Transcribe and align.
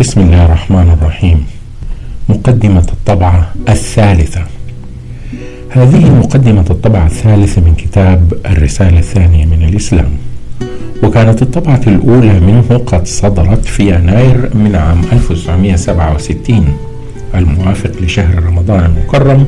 بسم 0.00 0.20
الله 0.20 0.44
الرحمن 0.44 0.96
الرحيم. 1.00 1.46
مقدمة 2.28 2.86
الطبعة 2.92 3.52
الثالثة. 3.68 4.40
هذه 5.70 6.10
مقدمة 6.14 6.64
الطبعة 6.70 7.06
الثالثة 7.06 7.62
من 7.62 7.74
كتاب 7.74 8.32
الرسالة 8.46 8.98
الثانية 8.98 9.46
من 9.46 9.62
الإسلام. 9.68 10.10
وكانت 11.02 11.42
الطبعة 11.42 11.80
الأولى 11.86 12.40
منه 12.40 12.78
قد 12.86 13.06
صدرت 13.06 13.64
في 13.64 13.94
يناير 13.94 14.50
من 14.54 14.76
عام 14.76 15.00
1967 15.12 16.76
الموافق 17.34 17.92
لشهر 18.02 18.44
رمضان 18.44 18.84
المكرم 18.84 19.46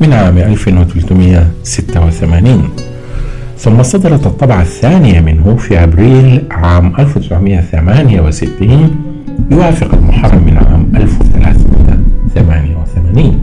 من 0.00 0.12
عام 0.12 0.38
1386 0.38 2.68
ثم 3.58 3.82
صدرت 3.82 4.26
الطبعة 4.26 4.62
الثانية 4.62 5.20
منه 5.20 5.56
في 5.56 5.82
أبريل 5.82 6.42
عام 6.50 6.94
1968 6.98 9.13
يوافق 9.50 9.94
المحرم 9.94 10.44
من 10.44 10.56
عام 10.56 10.86
1388 10.96 13.38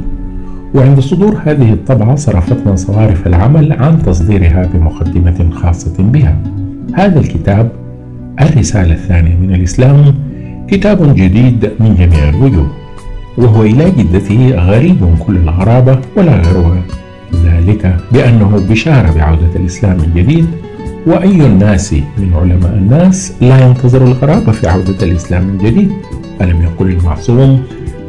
وعند 0.76 1.00
صدور 1.00 1.38
هذه 1.46 1.74
الطبعة 1.74 2.16
صرفتنا 2.16 2.76
صوارف 2.76 3.28
العمل 3.28 3.74
عن 3.74 4.04
تصديرها 4.04 4.70
بمقدمة 4.74 5.50
خاصة 5.54 6.04
بها. 6.04 6.36
هذا 6.94 7.20
الكتاب 7.20 7.72
الرسالة 8.42 8.94
الثانية 8.94 9.36
من 9.36 9.56
الإسلام 9.56 10.14
كتاب 10.68 11.16
جديد 11.16 11.72
من 11.80 11.96
جميع 11.96 12.30
الوجوه 12.30 12.68
وهو 13.38 13.64
إلى 13.64 13.92
جدته 13.92 14.56
غريب 14.56 15.16
كل 15.20 15.36
الغرابة 15.36 16.00
ولا 16.18 16.42
غرو 16.42 16.76
ذلك 17.46 17.98
بأنه 18.12 18.66
بشارة 18.70 19.14
بعودة 19.14 19.56
الإسلام 19.56 19.98
الجديد 20.00 20.48
وأي 21.08 21.46
الناس 21.46 21.94
من 21.94 22.34
علماء 22.34 22.74
الناس 22.74 23.34
لا 23.42 23.68
ينتظر 23.68 24.02
الغرابة 24.08 24.52
في 24.52 24.68
عودة 24.68 25.06
الإسلام 25.06 25.50
الجديد 25.50 25.92
ألم 26.42 26.62
يقل 26.62 26.90
المعصوم 26.90 27.64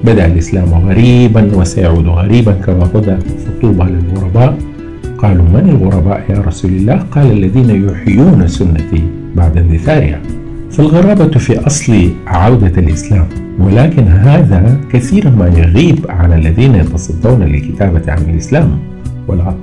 بدأ 0.04 0.26
الإسلام 0.26 0.74
غريبا 0.74 1.56
وسيعود 1.56 2.06
غريبا 2.06 2.52
كما 2.52 2.84
بدا 2.94 3.18
فطوبى 3.18 3.84
للغرباء 3.84 4.58
قالوا 5.18 5.44
من 5.44 5.68
الغرباء 5.68 6.24
يا 6.30 6.40
رسول 6.40 6.70
الله؟ 6.70 6.96
قال 6.96 7.32
الذين 7.32 7.88
يحيون 7.88 8.48
سنتي 8.48 9.02
بعد 9.36 9.56
اندثارها. 9.56 10.20
فالغرابة 10.70 11.38
في 11.38 11.66
أصل 11.66 12.10
عودة 12.26 12.80
الإسلام 12.80 13.26
ولكن 13.58 14.02
هذا 14.02 14.80
كثيرا 14.92 15.30
ما 15.30 15.48
يغيب 15.48 16.06
عن 16.08 16.32
الذين 16.32 16.74
يتصدون 16.74 17.42
للكتابة 17.42 18.12
عن 18.12 18.22
الإسلام. 18.30 18.78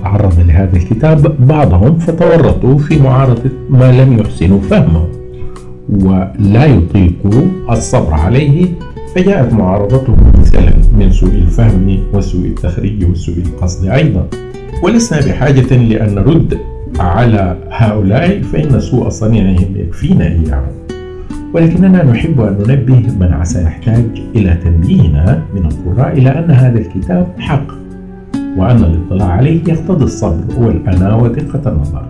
تعرض 0.02 0.40
لهذا 0.40 0.76
الكتاب 0.76 1.46
بعضهم 1.46 1.98
فتورطوا 1.98 2.78
في 2.78 3.02
معارضة 3.02 3.50
ما 3.70 3.92
لم 4.02 4.18
يحسنوا 4.18 4.60
فهمه 4.60 5.08
ولا 5.88 6.64
يطيقوا 6.64 7.42
الصبر 7.70 8.14
عليه 8.14 8.66
فجاءت 9.14 9.52
معارضتهم 9.52 10.32
مثلا 10.40 10.72
من 10.98 11.10
سوء 11.10 11.34
الفهم 11.34 11.98
وسوء 12.14 12.46
التخريج 12.46 13.10
وسوء 13.10 13.36
القصد 13.38 13.86
أيضا. 13.86 14.26
ولسنا 14.82 15.20
بحاجة 15.20 15.76
لأن 15.76 16.14
نرد 16.14 16.58
على 16.98 17.56
هؤلاء 17.70 18.42
فإن 18.42 18.80
سوء 18.80 19.08
صنيعهم 19.08 19.76
يكفينا 19.76 20.26
إياهم. 20.26 20.72
ولكننا 21.54 22.04
نحب 22.04 22.40
أن 22.40 22.58
ننبه 22.68 23.02
من 23.20 23.32
عسى 23.32 23.62
يحتاج 23.62 24.04
إلى 24.36 24.56
تنبيهنا 24.64 25.42
من 25.54 25.66
القراء 25.66 26.18
إلى 26.18 26.30
أن 26.30 26.50
هذا 26.50 26.78
الكتاب 26.78 27.26
حق. 27.38 27.66
وأن 28.56 28.84
الاطلاع 28.84 29.28
عليه 29.28 29.60
يقتضي 29.68 30.04
الصبر 30.04 30.44
والأنا 30.58 31.14
ودقة 31.14 31.72
النظر. 31.72 32.06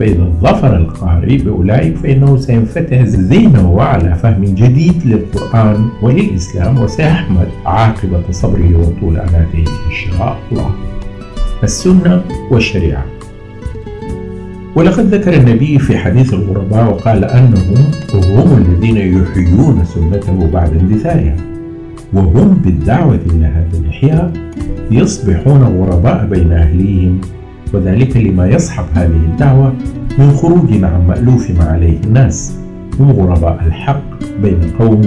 فإذا 0.00 0.32
ظفر 0.42 0.76
القارئ 0.76 1.36
بأولئك 1.36 1.96
فإنه 1.96 2.36
سينفتح 2.36 3.00
ذهنه 3.02 3.82
على 3.82 4.14
فهم 4.14 4.44
جديد 4.44 5.06
للقرآن 5.06 5.88
وللإسلام 6.02 6.78
وسيحمد 6.78 7.48
عاقبة 7.66 8.22
صبره 8.30 8.76
وطول 8.76 9.16
أناته 9.16 9.58
إن 9.58 9.92
شاء 9.92 10.38
الله. 10.52 10.70
السنة 11.62 12.22
والشريعة. 12.50 13.04
ولقد 14.76 15.14
ذكر 15.14 15.34
النبي 15.34 15.78
في 15.78 15.98
حديث 15.98 16.34
الغرباء 16.34 16.90
وقال 16.90 17.24
أنهم 17.24 17.74
هم 18.14 18.56
الذين 18.58 18.96
يحيون 18.96 19.84
سنته 19.84 20.50
بعد 20.52 20.76
اندثارها 20.76 21.36
وهم 22.12 22.60
بالدعوة 22.64 23.18
إلى 23.32 23.46
هذا 23.46 23.78
الإحياء 23.78 24.32
يصبحون 24.90 25.62
غرباء 25.62 26.26
بين 26.26 26.52
أهليهم 26.52 27.20
وذلك 27.74 28.16
لما 28.16 28.48
يصحب 28.48 28.84
هذه 28.94 29.20
الدعوة 29.32 29.72
من 30.18 30.30
خروج 30.30 30.84
عن 30.84 31.06
مألوف 31.08 31.50
ما 31.50 31.64
عليه 31.64 32.00
الناس. 32.04 32.58
هم 33.00 33.10
غرباء 33.10 33.66
الحق 33.66 34.02
بين 34.42 34.60
قوم 34.78 35.00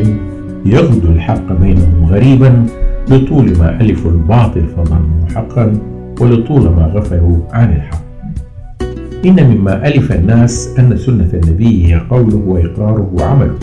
يغدو 0.65 1.11
الحق 1.11 1.53
بينهم 1.61 2.05
غريبا 2.05 2.65
لطول 3.09 3.57
ما 3.57 3.81
ألفوا 3.81 4.11
الباطل 4.11 4.66
فظنوا 4.77 5.27
حقا 5.35 5.73
ولطول 6.21 6.61
ما 6.61 6.91
غفلوا 6.95 7.37
عن 7.51 7.73
الحق. 7.73 8.03
إن 9.25 9.49
مما 9.49 9.87
ألف 9.87 10.11
الناس 10.11 10.75
أن 10.79 10.97
سنة 10.97 11.29
النبي 11.33 11.87
هي 11.87 12.01
قوله 12.09 12.35
وإقراره 12.35 13.11
وعمله 13.13 13.55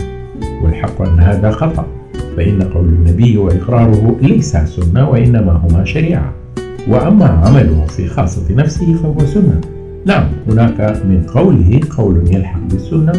والحق 0.63 1.01
أن 1.01 1.19
هذا 1.19 1.51
خطأ. 1.51 1.96
فإن 2.37 2.61
قول 2.61 2.85
النبي 2.85 3.37
وإقراره 3.37 4.15
ليس 4.21 4.57
سنة 4.57 5.09
وإنما 5.09 5.51
هما 5.51 5.85
شريعة. 5.85 6.33
وأما 6.89 7.25
عمله 7.25 7.85
في 7.85 8.07
خاصة 8.07 8.55
نفسه 8.55 8.93
فهو 8.93 9.19
سنة. 9.19 9.61
نعم 10.05 10.23
هناك 10.47 11.01
من 11.09 11.23
قوله 11.35 11.79
قول 11.97 12.23
يلحق 12.27 12.59
بالسنة 12.71 13.13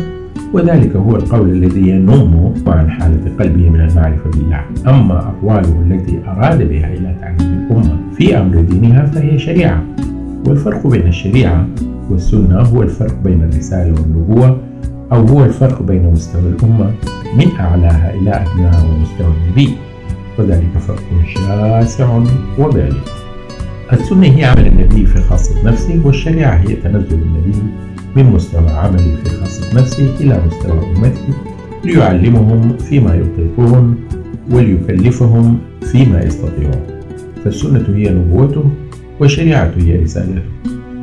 وذلك 0.55 0.97
هو 0.97 1.17
القول 1.17 1.51
الذي 1.51 1.89
ينم 1.89 2.55
عن 2.67 2.91
حالة 2.91 3.37
قلبه 3.39 3.69
من 3.69 3.81
المعرفة 3.81 4.31
بالله. 4.31 4.61
أما 4.87 5.19
أقواله 5.19 5.83
التي 5.91 6.19
أراد 6.29 6.69
بها 6.69 6.95
إلى 6.95 7.15
تعليم 7.21 7.67
الأمة 7.71 7.97
في 8.17 8.39
أمر 8.39 8.61
دينها 8.61 9.07
فهي 9.07 9.39
شريعة. 9.39 9.83
والفرق 10.47 10.87
بين 10.87 11.07
الشريعة 11.07 11.67
والسنة 12.11 12.59
هو 12.59 12.83
الفرق 12.83 13.15
بين 13.25 13.43
الرسالة 13.43 13.93
والنبوة 13.93 14.61
أو 15.13 15.27
هو 15.27 15.45
الفرق 15.45 15.83
بين 15.83 16.13
مستوى 16.13 16.41
الأمة؟ 16.41 16.93
من 17.37 17.57
أعلاها 17.61 18.15
إلى 18.15 18.31
أدناها 18.31 18.85
ومستوى 18.85 19.33
النبي. 19.45 19.75
وذلك 20.39 20.79
فرق 20.79 21.03
شاسع 21.35 22.23
وبالغ 22.59 22.97
السنة 23.93 24.27
هي 24.27 24.45
عمل 24.45 24.67
النبي 24.67 25.07
في 25.07 25.21
خاصة 25.21 25.65
نفسه 25.65 26.01
والشريعة 26.05 26.55
هي 26.55 26.75
تنزل 26.75 27.23
النبي 27.23 27.59
من 28.17 28.25
مستوى 28.25 28.71
عمله 28.71 29.17
في 29.25 29.31
خاصة 29.31 29.81
نفسه 29.81 30.17
إلى 30.21 30.43
مستوى 30.47 30.81
أمته 30.97 31.35
ليعلمهم 31.85 32.77
فيما 32.77 33.15
يطيقون 33.15 33.97
وليكلفهم 34.51 35.59
فيما 35.93 36.23
يستطيعون. 36.23 36.87
فالسنة 37.45 37.85
هي 37.95 38.11
نبوته 38.11 38.65
والشريعة 39.21 39.73
هي 39.77 39.97
رسالته. 39.97 40.43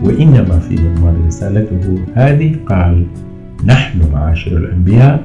وإنما 0.04 0.60
في 0.60 0.76
ضمان 0.76 1.28
رسالته 1.28 1.98
هذه 2.14 2.56
قال 2.70 3.06
نحن 3.64 4.12
معاشر 4.14 4.58
الأنبياء 4.58 5.24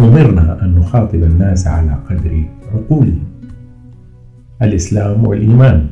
أمرنا 0.00 0.62
أن 0.62 0.74
نخاطب 0.74 1.22
الناس 1.22 1.66
على 1.66 1.96
قدر 2.10 2.44
عقولهم. 2.74 3.24
الإسلام 4.62 5.26
والإيمان. 5.26 5.86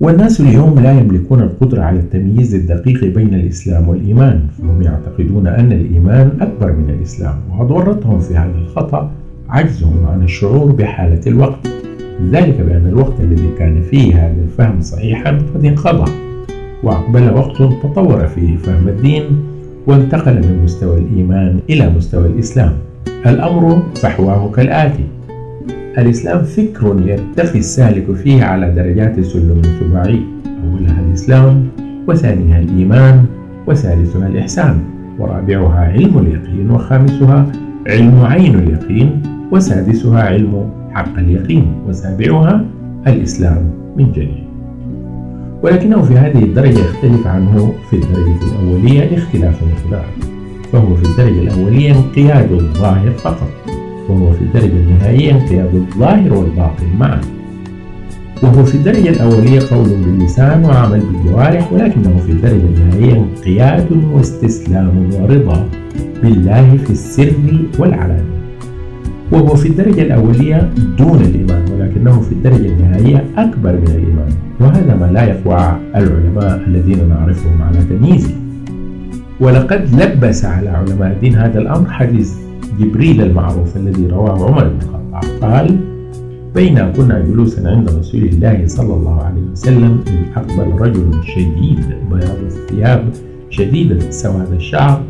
والناس 0.00 0.40
اليوم 0.40 0.78
لا 0.78 0.92
يملكون 0.92 1.40
القدرة 1.42 1.82
على 1.82 2.00
التمييز 2.00 2.54
الدقيق 2.54 3.04
بين 3.04 3.34
الإسلام 3.34 3.88
والإيمان 3.88 4.46
فهم 4.58 4.82
يعتقدون 4.82 5.46
أن 5.46 5.72
الإيمان 5.72 6.30
أكبر 6.40 6.72
من 6.72 6.90
الإسلام 6.90 7.38
وقد 7.50 7.70
ورطهم 7.70 8.20
في 8.20 8.36
هذا 8.36 8.58
الخطأ 8.58 9.10
عجزهم 9.48 10.06
عن 10.06 10.22
الشعور 10.22 10.72
بحالة 10.72 11.20
الوقت. 11.26 11.68
ذلك 12.30 12.60
بأن 12.60 12.86
الوقت 12.86 13.20
الذي 13.20 13.48
كان 13.58 13.82
فيه 13.82 14.26
هذا 14.26 14.42
الفهم 14.42 14.80
صحيحا 14.80 15.30
قد 15.54 15.64
انقضى 15.64 16.12
وأقبل 16.82 17.30
وقت 17.30 17.56
تطور 17.56 18.26
فيه 18.26 18.56
فهم 18.56 18.88
الدين 18.88 19.53
وانتقل 19.86 20.34
من 20.34 20.60
مستوى 20.64 20.98
الإيمان 20.98 21.60
إلى 21.70 21.90
مستوى 21.90 22.26
الإسلام. 22.26 22.72
الأمر 23.26 23.82
فحواه 23.94 24.50
كالآتي. 24.50 25.04
الإسلام 25.98 26.42
فكر 26.42 26.96
يرتقي 27.06 27.58
السالك 27.58 28.12
فيه 28.12 28.44
على 28.44 28.70
درجات 28.70 29.20
سلم 29.20 29.62
سباعي 29.80 30.20
أولها 30.64 31.00
الإسلام 31.00 31.68
وثانيها 32.08 32.60
الإيمان 32.60 33.24
وثالثها 33.66 34.26
الإحسان 34.26 34.78
ورابعها 35.18 35.80
علم 35.80 36.18
اليقين 36.18 36.70
وخامسها 36.70 37.52
علم 37.86 38.20
عين 38.24 38.54
اليقين 38.54 39.22
وسادسها 39.52 40.22
علم 40.22 40.70
حق 40.92 41.18
اليقين 41.18 41.66
وسابعها 41.88 42.64
الإسلام 43.06 43.70
من 43.96 44.12
جديد. 44.12 44.43
ولكنه 45.64 46.02
في 46.02 46.14
هذه 46.14 46.44
الدرجة 46.44 46.78
يختلف 46.78 47.26
عنه 47.26 47.74
في 47.90 47.96
الدرجة 47.96 48.52
الأولية 48.52 49.18
اختلاف 49.18 49.60
مقدار 49.62 50.06
فهو 50.72 50.94
في 50.96 51.02
الدرجة 51.02 51.40
الأولية 51.40 51.92
انقياد 51.92 52.52
الظاهر 52.52 53.10
فقط 53.10 53.50
وهو 54.08 54.32
في 54.32 54.42
الدرجة 54.42 54.72
النهائية 54.72 55.32
انقياد 55.32 55.74
الظاهر 55.74 56.32
والباطن 56.34 56.86
معا. 56.98 57.20
وهو 58.42 58.64
في 58.64 58.74
الدرجة 58.74 59.08
الأولية 59.08 59.60
قول 59.70 59.88
باللسان 59.88 60.64
وعمل 60.64 61.00
بالجوارح 61.00 61.72
ولكنه 61.72 62.18
في 62.26 62.32
الدرجة 62.32 62.64
النهائية 62.64 63.12
انقياد 63.16 63.86
واستسلام 64.12 65.10
ورضا 65.12 65.68
بالله 66.22 66.76
في 66.76 66.90
السر 66.90 67.32
والعلانية. 67.78 68.33
وهو 69.32 69.54
في 69.54 69.68
الدرجة 69.68 70.02
الأولية 70.02 70.70
دون 70.98 71.20
الإيمان 71.20 71.64
ولكنه 71.72 72.20
في 72.20 72.32
الدرجة 72.32 72.66
النهائية 72.66 73.24
أكبر 73.36 73.72
من 73.72 73.86
الإيمان. 73.86 74.28
وهذا 74.60 74.94
ما 74.94 75.06
لا 75.12 75.24
يقوى 75.24 75.76
العلماء 75.96 76.62
الذين 76.66 77.08
نعرفهم 77.08 77.62
على 77.62 77.78
تمييزه. 77.84 78.34
ولقد 79.40 79.88
لبس 80.00 80.44
على 80.44 80.68
علماء 80.68 81.12
الدين 81.12 81.34
هذا 81.34 81.58
الأمر 81.58 81.90
حديث 81.90 82.34
جبريل 82.80 83.22
المعروف 83.22 83.76
الذي 83.76 84.06
رواه 84.06 84.46
عمر 84.46 84.68
بن 84.68 84.78
الخطاب. 84.82 85.42
قال 85.42 85.78
بين 86.54 86.92
كنا 86.92 87.20
جلوسا 87.20 87.68
عند 87.68 87.88
رسول 87.88 88.22
الله 88.22 88.62
صلى 88.66 88.94
الله 88.94 89.22
عليه 89.22 89.42
وسلم 89.52 90.00
إذ 90.06 90.12
أقبل 90.36 90.80
رجل 90.80 91.10
شديد 91.24 91.80
بياض 92.10 92.38
الثياب 92.46 93.04
شديد 93.50 94.10
سواد 94.10 94.52
الشعر 94.52 95.02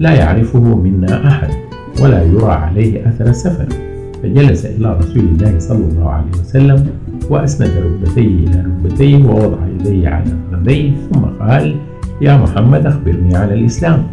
لا 0.00 0.14
يعرفه 0.14 0.76
منا 0.76 1.28
أحد. 1.28 1.67
ولا 2.00 2.22
يرى 2.22 2.52
عليه 2.52 3.08
أثر 3.08 3.24
السفر. 3.24 3.68
فجلس 4.22 4.66
إلى 4.66 4.98
رسول 4.98 5.22
الله 5.22 5.58
صلى 5.58 5.84
الله 5.84 6.10
عليه 6.10 6.30
وسلم 6.30 6.86
وأسند 7.30 7.70
ركبتيه 7.70 8.46
إلى 8.46 8.64
ركبتيه 8.66 9.24
ووضع 9.24 9.58
يديه 9.66 10.08
على 10.08 10.32
فخذيه 10.52 10.92
ثم 11.12 11.20
قال 11.20 11.76
يا 12.20 12.36
محمد 12.36 12.86
أخبرني 12.86 13.36
عن 13.36 13.52
الإسلام. 13.52 14.06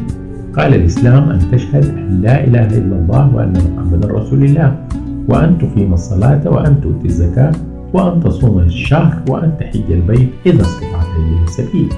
قال 0.58 0.74
الإسلام 0.74 1.30
أن 1.30 1.40
تشهد 1.52 1.86
أن 1.86 2.22
لا 2.22 2.44
إله 2.44 2.68
إلا 2.78 2.96
الله 2.96 3.36
وأن 3.36 3.54
محمدا 3.54 4.08
رسول 4.08 4.44
الله 4.44 4.86
وأن 5.28 5.58
تقيم 5.58 5.94
الصلاة 5.94 6.50
وأن 6.50 6.82
تؤتي 6.82 7.06
الزكاة 7.06 7.52
وأن 7.94 8.20
تصوم 8.24 8.60
الشهر 8.60 9.22
وأن 9.30 9.52
تحج 9.60 9.92
البيت 9.92 10.30
إذا 10.46 10.62
استطعت 10.62 11.08
إليه 11.18 11.46
سبيل 11.46 11.90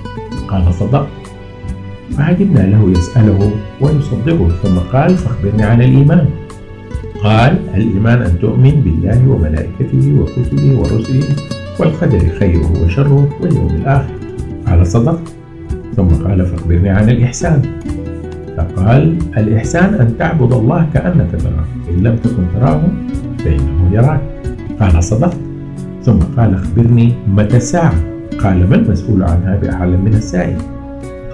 قال 0.48 0.74
صدقت. 0.74 1.27
فعجبنا 2.18 2.60
له 2.60 2.92
يسأله 2.92 3.52
ويصدقه 3.82 4.50
ثم 4.64 4.76
قال 4.94 5.18
فاخبرني 5.18 5.64
عن 5.64 5.82
الإيمان. 5.82 6.26
قال 7.24 7.58
الإيمان 7.76 8.22
أن 8.22 8.40
تؤمن 8.40 8.82
بالله 8.86 9.30
وملائكته 9.30 10.20
وكتبه 10.22 10.80
ورسله 10.80 11.24
والقدر 11.80 12.22
خيره 12.40 12.84
وشره 12.86 13.30
واليوم 13.42 13.76
الآخر. 13.76 14.14
قال 14.68 14.88
صدقت 14.88 15.28
ثم 15.96 16.08
قال 16.08 16.46
فاخبرني 16.46 16.90
عن 16.90 17.10
الإحسان. 17.10 17.62
فقال 18.58 19.18
الإحسان 19.38 19.94
أن 19.94 20.18
تعبد 20.18 20.54
الله 20.54 20.88
كأنك 20.94 21.32
تراه 21.42 21.66
إن 21.90 22.04
لم 22.04 22.16
تكن 22.16 22.44
تراه 22.56 22.82
فإنه 23.40 23.90
يراك. 23.92 24.22
قال 24.80 25.04
صدقت 25.04 25.38
ثم 26.04 26.20
قال 26.38 26.54
أخبرني 26.54 27.14
متى 27.28 27.58
الساعة. 27.58 27.94
قال 28.40 28.70
ما 28.70 28.76
المسؤول 28.76 29.24
عنها 29.24 29.56
بأعلم 29.62 30.02
من 30.06 30.14
السائل 30.14 30.58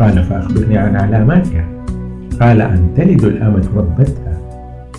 قال 0.04 0.24
فأخبرني 0.24 0.78
عن 0.78 0.96
علاماتها 0.96 1.66
قال 2.42 2.62
أن 2.62 2.88
تلد 2.98 3.24
الأمة 3.24 3.64
ربتها 3.76 4.38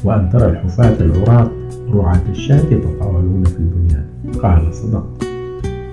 وأن 0.05 0.31
ترى 0.31 0.51
الحفاة 0.51 0.95
العراة 1.01 1.51
رعاة 1.93 2.21
الشاة 2.31 2.63
يتطاولون 2.71 3.45
في 3.45 3.59
البنيان. 3.59 4.05
قال 4.43 4.75
صدقت. 4.75 5.25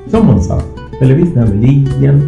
ثم 0.10 0.30
انصرف. 0.30 0.66
فلبثنا 1.02 1.46
مليا. 1.46 2.20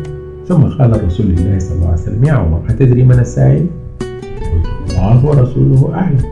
ثم 0.47 0.61
قال 0.61 1.05
رسول 1.05 1.25
الله 1.25 1.59
صلى 1.59 1.75
الله 1.75 1.87
عليه 1.87 2.01
وسلم 2.01 2.23
يا 2.23 2.33
عمر 2.33 2.61
أتدري 2.69 3.03
من 3.03 3.19
السائل؟ 3.19 3.65
قلت 3.99 4.91
الله 4.91 5.25
ورسوله 5.25 5.93
أعلم. 5.93 6.25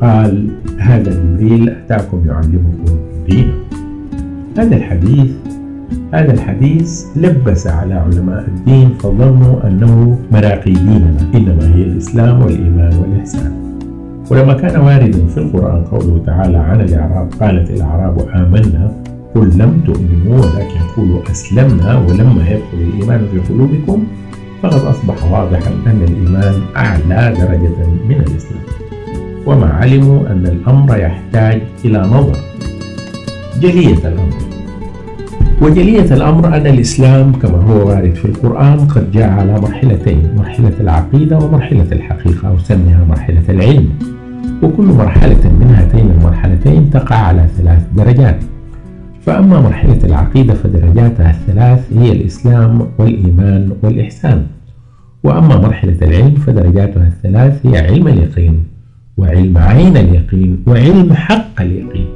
قال 0.00 0.48
هذا 0.78 1.10
جبريل 1.22 1.68
أتاكم 1.68 2.22
يعلمكم 2.26 2.98
دينكم 3.28 3.66
هذا 4.58 4.76
الحديث 4.76 5.30
هذا 6.14 6.32
الحديث 6.32 7.04
لبس 7.16 7.66
على 7.66 7.94
علماء 7.94 8.44
الدين 8.48 8.94
فظنوا 8.98 9.66
أنه 9.66 10.18
مراقي 10.32 10.72
ديننا 10.72 11.16
إنما 11.34 11.74
هي 11.74 11.82
الإسلام 11.82 12.42
والإيمان 12.42 12.96
والإحسان. 12.96 13.52
ولما 14.30 14.54
كان 14.54 14.80
واردا 14.80 15.26
في 15.26 15.38
القرآن 15.38 15.84
قوله 15.84 16.22
تعالى 16.26 16.56
عن 16.56 16.80
الإعراب 16.80 17.28
قالت 17.40 17.70
الأعراب 17.70 18.28
آمنا 18.34 18.92
قل 19.34 19.58
لم 19.58 19.80
تؤمنوا 19.86 20.44
ولكن 20.44 20.80
قولوا 20.96 21.20
أسلمنا 21.30 21.98
ولما 21.98 22.42
يدخل 22.50 22.78
الإيمان 22.80 23.26
في 23.32 23.52
قلوبكم 23.52 24.04
فقد 24.62 24.80
أصبح 24.80 25.32
واضحا 25.32 25.70
أن 25.86 26.02
الإيمان 26.08 26.54
أعلى 26.76 27.34
درجة 27.38 27.86
من 28.08 28.16
الإسلام. 28.16 28.62
وما 29.46 29.66
علموا 29.66 30.26
أن 30.26 30.46
الأمر 30.46 30.98
يحتاج 30.98 31.62
إلى 31.84 31.98
نظر. 31.98 32.36
جلية 33.60 34.08
الأمر. 34.08 34.55
وجلية 35.62 36.14
الأمر 36.14 36.46
أن 36.56 36.66
الإسلام 36.66 37.32
كما 37.32 37.58
هو 37.58 37.88
وارد 37.88 38.14
في 38.14 38.24
القرآن 38.24 38.78
قد 38.78 39.10
جاء 39.10 39.30
على 39.30 39.60
مرحلتين 39.60 40.22
مرحلة 40.36 40.72
العقيدة 40.80 41.38
ومرحلة 41.38 41.86
الحقيقة 41.92 42.48
أو 42.48 42.58
سميها 42.58 43.04
مرحلة 43.08 43.42
العلم. 43.48 43.88
وكل 44.62 44.84
مرحلة 44.84 45.50
من 45.60 45.74
هاتين 45.74 46.10
المرحلتين 46.10 46.90
تقع 46.90 47.16
على 47.16 47.46
ثلاث 47.58 47.82
درجات. 47.96 48.36
فأما 49.20 49.60
مرحلة 49.60 49.98
العقيدة 50.04 50.54
فدرجاتها 50.54 51.30
الثلاث 51.30 51.92
هي 51.98 52.12
الإسلام 52.12 52.86
والإيمان 52.98 53.70
والإحسان. 53.82 54.46
وأما 55.24 55.56
مرحلة 55.56 55.96
العلم 56.02 56.34
فدرجاتها 56.34 57.06
الثلاث 57.06 57.66
هي 57.66 57.78
علم 57.78 58.08
اليقين 58.08 58.64
وعلم 59.16 59.58
عين 59.58 59.96
اليقين 59.96 60.64
وعلم 60.66 61.12
حق 61.12 61.60
اليقين. 61.60 62.06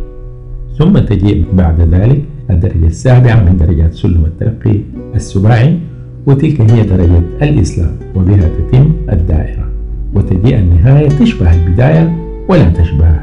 ثم 0.79 0.99
تجيء 0.99 1.45
بعد 1.53 1.81
ذلك 1.81 2.23
الدرجة 2.51 2.87
السابعة 2.87 3.45
من 3.45 3.57
درجات 3.57 3.95
سلم 3.95 4.25
الترقي 4.25 4.81
السباعي 5.15 5.79
وتلك 6.27 6.61
هي 6.61 6.83
درجة 6.83 7.23
الإسلام 7.43 7.93
وبها 8.15 8.49
تتم 8.59 8.93
الدائرة. 9.13 9.69
وتجيء 10.15 10.59
النهاية 10.59 11.09
تشبه 11.09 11.55
البداية 11.55 12.17
ولا 12.49 12.69
تشبهها. 12.69 13.23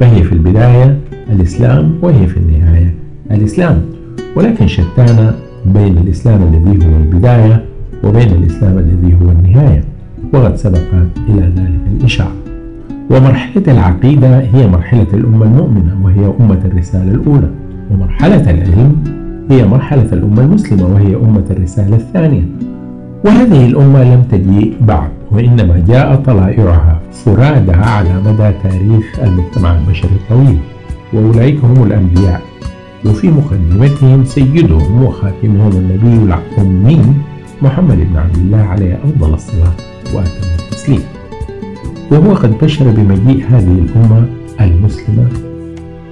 فهي 0.00 0.22
في 0.22 0.32
البداية 0.32 0.98
الإسلام 1.30 1.98
وهي 2.02 2.26
في 2.26 2.36
النهاية 2.36 2.94
الإسلام. 3.30 3.82
ولكن 4.36 4.66
شتان 4.66 5.34
بين 5.66 5.98
الإسلام 5.98 6.42
الذي 6.42 6.86
هو 6.86 6.96
البداية 6.96 7.64
وبين 8.04 8.28
الإسلام 8.28 8.78
الذي 8.78 9.14
هو 9.22 9.30
النهاية 9.30 9.84
وقد 10.32 10.56
سبق 10.56 10.92
إلى 11.28 11.40
ذلك 11.40 11.80
الإشارة 11.96 12.34
ومرحلة 13.10 13.62
العقيدة 13.68 14.38
هي 14.40 14.66
مرحلة 14.66 15.06
الأمة 15.14 15.46
المؤمنة 15.46 16.00
وهي 16.04 16.32
أمة 16.40 16.58
الرسالة 16.64 17.10
الأولى. 17.10 17.50
ومرحلة 17.90 18.50
العلم 18.50 18.96
هي 19.50 19.66
مرحلة 19.66 20.12
الأمة 20.12 20.42
المسلمة 20.42 20.86
وهي 20.86 21.16
أمة 21.16 21.44
الرسالة 21.50 21.96
الثانية. 21.96 22.42
وهذه 23.24 23.66
الأمة 23.66 24.14
لم 24.14 24.22
تجيء 24.22 24.76
بعد 24.80 25.10
وإنما 25.30 25.84
جاء 25.88 26.16
طلائعها 26.16 27.00
فرادها 27.24 27.86
على 27.86 28.10
مدى 28.26 28.52
تاريخ 28.62 29.20
المجتمع 29.22 29.78
البشري 29.78 30.10
الطويل. 30.10 30.58
وأولئك 31.12 31.64
هم 31.64 31.82
الأنبياء. 31.82 32.40
وفي 33.06 33.28
مقدمتهم 33.28 34.24
سيدهم 34.24 35.02
وخاتمهم 35.02 35.72
النبي 35.72 36.34
الأمي 36.34 37.14
محمد 37.62 37.96
بن 37.96 38.16
عبد 38.16 38.36
الله 38.36 38.62
عليه 38.62 38.98
أفضل 39.04 39.34
الصلاة 39.34 39.72
وأتم 40.14 40.48
التسليم. 40.58 41.02
وهو 42.10 42.34
قد 42.34 42.58
بشر 42.62 42.90
بمجيء 42.90 43.44
هذه 43.50 43.78
الأمة 43.78 44.26
المسلمة 44.60 45.28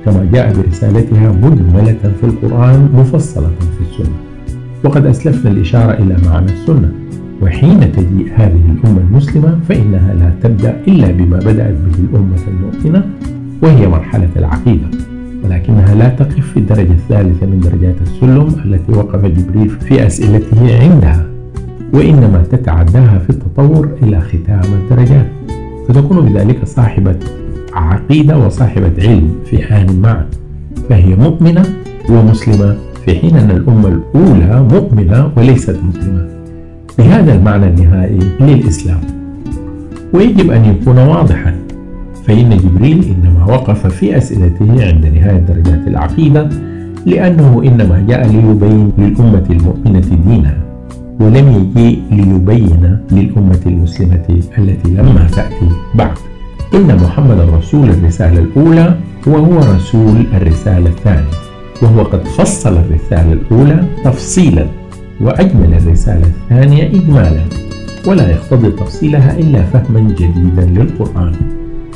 كما 0.07 0.29
جاء 0.33 0.55
برسالتها 0.57 1.33
مجملة 1.33 2.13
في 2.21 2.25
القرآن 2.25 2.89
مفصلة 2.95 3.49
في 3.49 3.81
السنة. 3.91 4.15
وقد 4.85 5.07
أسلفنا 5.07 5.51
الإشارة 5.51 5.93
إلى 5.93 6.17
معنى 6.29 6.53
السنة. 6.53 6.93
وحين 7.43 7.93
تجيء 7.93 8.33
هذه 8.37 8.61
الأمة 8.77 9.01
المسلمة 9.01 9.59
فإنها 9.69 10.15
لا 10.15 10.31
تبدأ 10.43 10.77
إلا 10.89 11.11
بما 11.11 11.39
بدأت 11.39 11.75
به 11.75 12.05
الأمة 12.11 12.37
المؤمنة 12.49 13.05
وهي 13.63 13.89
مرحلة 13.89 14.29
العقيدة. 14.37 14.89
ولكنها 15.45 15.95
لا 15.95 16.09
تقف 16.09 16.51
في 16.53 16.57
الدرجة 16.57 16.93
الثالثة 16.93 17.47
من 17.47 17.61
درجات 17.61 17.95
السلم 18.03 18.49
التي 18.65 18.93
وقف 18.93 19.25
جبريل 19.25 19.69
في 19.69 20.07
أسئلته 20.07 20.83
عندها. 20.83 21.27
وإنما 21.93 22.45
تتعداها 22.51 23.19
في 23.19 23.31
التطور 23.31 23.89
إلى 24.03 24.21
ختام 24.21 24.73
الدرجات. 24.73 25.27
فتكون 25.89 26.29
بذلك 26.29 26.65
صاحبة 26.65 27.17
عقيدة 27.76 28.38
وصاحبة 28.38 28.92
علم 28.99 29.35
في 29.45 29.64
آن 29.64 30.00
معا 30.00 30.26
فهي 30.88 31.14
مؤمنة 31.14 31.64
ومسلمة 32.11 32.76
في 33.04 33.18
حين 33.18 33.37
أن 33.37 33.50
الأمة 33.50 33.88
الأولى 33.88 34.66
مؤمنة 34.73 35.30
وليست 35.37 35.76
مسلمة. 35.88 36.28
بهذا 36.99 37.35
المعنى 37.35 37.66
النهائي 37.66 38.18
للإسلام. 38.40 39.00
ويجب 40.14 40.50
أن 40.50 40.64
يكون 40.64 40.99
واضحا 40.99 41.54
فإن 42.26 42.56
جبريل 42.56 43.04
إنما 43.04 43.45
وقف 43.45 43.87
في 43.87 44.16
أسئلته 44.16 44.87
عند 44.87 45.06
نهاية 45.06 45.38
درجات 45.38 45.88
العقيدة 45.88 46.49
لأنه 47.06 47.62
إنما 47.64 48.04
جاء 48.09 48.26
ليبين 48.26 48.92
للأمة 48.99 49.45
المؤمنة 49.50 50.09
دينها 50.26 50.59
ولم 51.21 51.49
يجيء 51.76 52.02
ليبين 52.11 52.99
للأمة 53.12 53.61
المسلمة 53.66 54.25
التي 54.59 54.88
لما 54.90 55.26
تأتي 55.37 55.68
بعد. 55.95 56.16
إن 56.75 56.97
محمد 56.97 57.41
رسول 57.41 57.91
الرسالة 57.91 58.39
الأولى 58.39 58.97
وهو 59.27 59.59
رسول 59.59 60.27
الرسالة 60.35 60.89
الثانية 60.89 61.37
وهو 61.83 62.03
قد 62.03 62.29
فصل 62.29 62.77
الرسالة 62.77 63.33
الأولى 63.33 63.85
تفصيلا 64.05 64.67
وأجمل 65.21 65.75
الرسالة 65.75 66.27
الثانية 66.27 66.87
إجمالا 66.87 67.43
ولا 68.07 68.31
يقتضي 68.31 68.71
تفصيلها 68.71 69.39
إلا 69.39 69.63
فهما 69.63 70.01
جديدا 70.01 70.65
للقرآن 70.67 71.33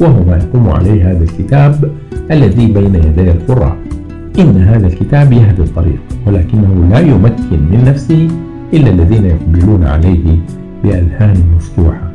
وهو 0.00 0.24
ما 0.24 0.36
يقوم 0.36 0.70
عليه 0.70 1.10
هذا 1.10 1.24
الكتاب 1.24 1.90
الذي 2.30 2.66
بين 2.66 2.94
يدي 2.94 3.30
القراء. 3.30 3.76
إن 4.38 4.56
هذا 4.56 4.86
الكتاب 4.86 5.32
يهدي 5.32 5.62
الطريق 5.62 6.00
ولكنه 6.26 6.88
لا 6.90 6.98
يمكن 6.98 7.60
من 7.70 7.84
نفسه 7.86 8.28
إلا 8.74 8.90
الذين 8.90 9.24
يقبلون 9.24 9.84
عليه 9.84 10.38
بأذهان 10.84 11.36
مفتوحة. 11.56 12.10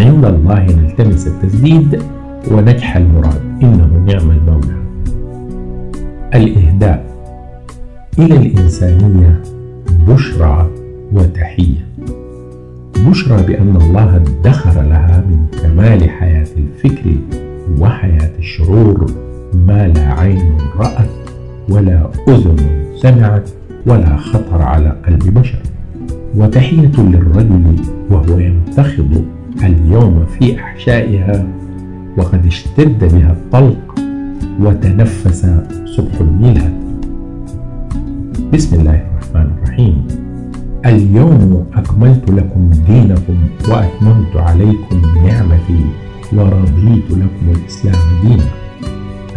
عند 0.00 0.24
الله 0.24 0.66
نلتمس 0.66 1.26
التسديد 1.26 2.02
ونجح 2.50 2.96
المراد. 2.96 3.40
إنه 3.62 4.04
نعم 4.06 4.30
المولى. 4.30 4.80
الإهداء 6.34 7.06
إلى 8.18 8.36
الإنسانية 8.36 9.42
بشرى 10.08 10.70
وتحية. 11.12 11.86
بشرى 13.06 13.42
بأن 13.42 13.76
الله 13.76 14.16
ادخر 14.16 14.82
لها 14.82 15.24
من 15.28 15.46
كمال 15.62 16.10
حياة 16.10 16.46
الفكر 16.56 17.10
وحياة 17.78 18.30
الشعور 18.38 19.06
ما 19.66 19.88
لا 19.88 20.12
عين 20.12 20.56
رأت 20.76 21.10
ولا 21.68 22.10
أذن 22.28 22.56
سمعت 22.96 23.50
ولا 23.86 24.16
خطر 24.16 24.62
على 24.62 24.96
قلب 25.06 25.34
بشر. 25.34 25.58
وتحية 26.36 26.92
للرجل 26.98 27.76
وهو 28.10 28.38
يمتخض 28.38 29.24
اليوم 29.64 30.26
في 30.38 30.60
أحشائها 30.60 31.46
وقد 32.16 32.46
اشتد 32.46 33.14
بها 33.14 33.32
الطلق 33.32 33.94
وتنفس 34.60 35.46
صبح 35.96 36.20
الميلاد. 36.20 36.74
بسم 38.52 38.80
الله 38.80 39.02
الرحمن 39.10 39.52
الرحيم. 39.56 40.06
اليوم 40.86 41.66
أكملت 41.74 42.30
لكم 42.30 42.70
دينكم 42.86 43.36
وأتممت 43.68 44.36
عليكم 44.36 45.02
نعمتي 45.26 45.84
ورضيت 46.32 47.10
لكم 47.10 47.44
الإسلام 47.56 47.94
دينا. 48.22 48.48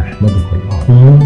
نحمدك 0.00 0.46
اللهم 0.52 1.18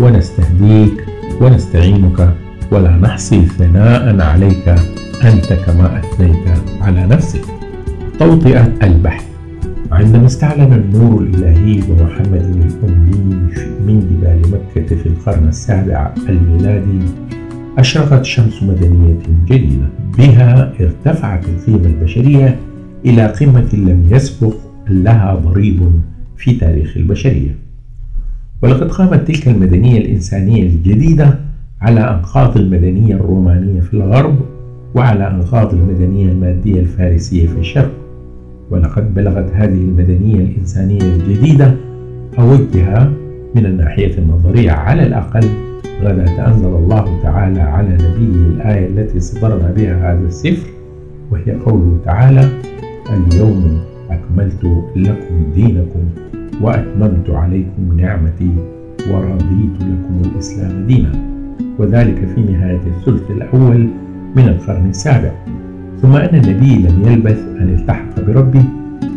ونستهديك 0.00 1.06
ونستعينك 1.40 2.34
ولا 2.70 2.96
نحصي 2.96 3.46
ثناء 3.46 4.20
عليك. 4.20 4.68
أنت 5.24 5.52
كما 5.52 5.98
أثنيت 5.98 6.48
على 6.80 7.06
نفسك. 7.06 7.44
توطئة 8.18 8.72
البحث. 8.82 9.24
عندما 9.92 10.26
استعلن 10.26 10.72
النور 10.72 11.22
الإلهي 11.22 11.80
بمحمد 11.80 12.34
الأمي 12.34 13.50
من 13.86 14.00
جبال 14.00 14.40
مكة 14.50 14.96
في 14.96 15.06
القرن 15.06 15.48
السابع 15.48 16.14
الميلادي 16.28 17.00
أشرقت 17.78 18.24
شمس 18.24 18.62
مدنية 18.62 19.18
جديدة. 19.48 19.86
بها 20.18 20.72
ارتفعت 20.80 21.44
القيمة 21.48 21.86
البشرية 21.86 22.56
إلى 23.06 23.26
قمة 23.26 23.68
لم 23.74 24.08
يسبق 24.10 24.54
لها 24.88 25.34
ضريب 25.34 25.80
في 26.36 26.52
تاريخ 26.52 26.96
البشرية. 26.96 27.56
ولقد 28.62 28.90
قامت 28.90 29.28
تلك 29.28 29.48
المدنية 29.48 29.98
الإنسانية 29.98 30.62
الجديدة 30.62 31.38
على 31.80 32.00
أنقاض 32.00 32.56
المدنية 32.58 33.14
الرومانية 33.14 33.80
في 33.80 33.94
الغرب 33.94 34.36
وعلى 34.94 35.30
أنقاض 35.30 35.74
المدنية 35.74 36.32
المادية 36.32 36.80
الفارسية 36.80 37.46
في 37.46 37.58
الشرق. 37.58 38.03
ولقد 38.70 39.14
بلغت 39.14 39.50
هذه 39.54 39.74
المدنية 39.74 40.36
الإنسانية 40.40 41.00
الجديدة 41.02 41.74
أوجها 42.38 43.12
من 43.54 43.66
الناحية 43.66 44.18
النظرية 44.18 44.70
على 44.70 45.02
الأقل 45.06 45.48
غدا 46.02 46.46
أنزل 46.48 46.66
الله 46.66 47.22
تعالى 47.22 47.60
على 47.60 47.88
نبيه 47.88 48.46
الآية 48.46 48.86
التي 48.86 49.20
صدرنا 49.20 49.72
بها 49.76 50.12
هذا 50.12 50.26
السفر 50.26 50.68
وهي 51.30 51.52
قوله 51.66 51.98
تعالى 52.04 52.48
اليوم 53.10 53.78
أكملت 54.10 54.64
لكم 54.96 55.52
دينكم 55.54 56.04
وأتممت 56.62 57.30
عليكم 57.30 57.96
نعمتي 58.00 58.50
ورضيت 59.10 59.76
لكم 59.80 60.22
الإسلام 60.24 60.86
دينا. 60.86 61.12
وذلك 61.78 62.28
في 62.34 62.40
نهاية 62.40 62.80
الثلث 62.86 63.30
الأول 63.30 63.88
من 64.36 64.48
القرن 64.48 64.88
السابع. 64.88 65.32
ثم 66.02 66.16
أن 66.16 66.34
النبي 66.34 66.74
لم 66.74 67.02
يلبث 67.06 67.38
أن 67.38 67.68
التحق 67.78 68.20
بربه 68.26 68.64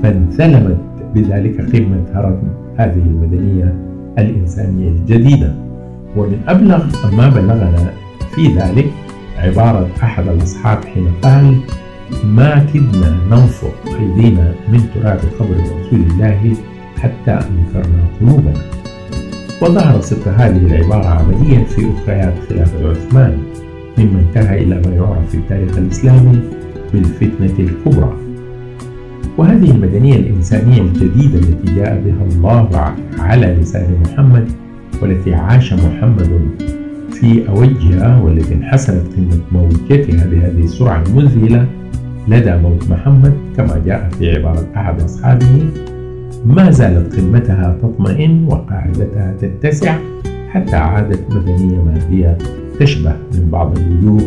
فانثلمت 0.03 0.77
بذلك 1.15 1.75
قمة 1.75 2.03
هرم 2.13 2.39
هذه 2.77 3.01
المدنية 3.05 3.75
الإنسانية 4.19 4.89
الجديدة. 4.89 5.53
ومن 6.17 6.39
أبلغ 6.47 6.85
ما 7.17 7.29
بلغنا 7.29 7.91
في 8.35 8.47
ذلك 8.47 8.89
عبارة 9.37 9.87
أحد 10.03 10.27
الأصحاب 10.27 10.85
حين 10.85 11.07
قال 11.21 11.55
ما 12.25 12.65
كدنا 12.73 13.17
ننفض 13.31 13.71
أيدينا 13.99 14.53
من 14.71 14.81
تراب 14.95 15.19
قبر 15.39 15.55
رسول 15.55 15.99
الله 15.99 16.53
حتى 16.97 17.31
أنكرنا 17.31 18.03
قلوبنا. 18.21 18.53
وظهر 19.61 20.01
صدق 20.01 20.27
هذه 20.27 20.65
العبارة 20.65 21.05
عمليا 21.07 21.63
في 21.63 21.85
أخريات 21.97 22.33
خلافة 22.49 22.89
عثمان 22.89 23.37
مما 23.97 24.19
انتهى 24.19 24.63
إلى 24.63 24.75
ما 24.75 24.95
يعرف 24.95 25.29
في 25.29 25.37
التاريخ 25.37 25.77
الإسلامي 25.77 26.39
بالفتنة 26.93 27.53
الكبرى. 27.59 28.13
وهذه 29.37 29.71
المدنية 29.71 30.15
الإنسانية 30.15 30.81
الجديدة 30.81 31.39
التي 31.39 31.75
جاء 31.75 32.01
بها 32.05 32.25
الله 32.31 32.93
على 33.19 33.47
لسان 33.61 33.87
محمد 34.05 34.47
والتي 35.01 35.33
عاش 35.35 35.73
محمد 35.73 36.29
في 37.11 37.49
أوجها 37.49 38.21
والتي 38.21 38.53
انحسرت 38.53 39.05
قمة 39.17 39.39
موجتها 39.51 40.25
بهذه 40.25 40.63
السرعة 40.63 41.03
المذهلة 41.07 41.65
لدى 42.27 42.55
موت 42.57 42.89
محمد 42.89 43.33
كما 43.57 43.81
جاء 43.85 44.09
في 44.19 44.35
عبارة 44.35 44.67
أحد 44.75 45.01
أصحابه 45.01 45.69
ما 46.45 46.71
زالت 46.71 47.19
قمتها 47.19 47.77
تطمئن 47.81 48.45
وقاعدتها 48.47 49.35
تتسع 49.41 49.97
حتى 50.49 50.75
عادت 50.75 51.19
مدنية 51.35 51.83
مادية 51.83 52.37
تشبه 52.79 53.13
من 53.33 53.49
بعض 53.51 53.77
الوجوه 53.77 54.21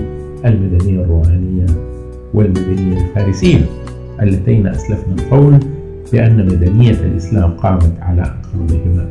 المدنية 0.44 1.04
الروحانية 1.04 1.66
والمدنية 2.34 3.00
الفارسية 3.00 3.64
اللتين 4.22 4.66
أسلفنا 4.66 5.14
القول 5.18 5.58
بأن 6.12 6.46
مدنية 6.46 6.90
الإسلام 6.90 7.50
قامت 7.50 7.92
على 8.00 8.22
أنقاضهما 8.22 9.10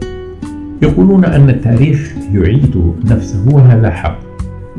يقولون 0.82 1.26
أن 1.26 1.50
التاريخ 1.50 2.14
يعيد 2.34 2.94
نفسه 3.06 3.56
وهذا 3.56 3.90
حق 3.90 4.20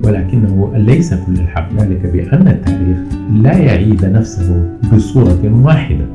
ولكنه 0.05 0.73
ليس 0.77 1.15
كل 1.15 1.33
الحق 1.33 1.73
ذلك 1.79 2.07
بأن 2.07 2.49
التاريخ 2.49 2.99
لا 3.33 3.59
يعيد 3.59 4.05
نفسه 4.05 4.79
بصورة 4.93 5.63
واحدة 5.65 6.07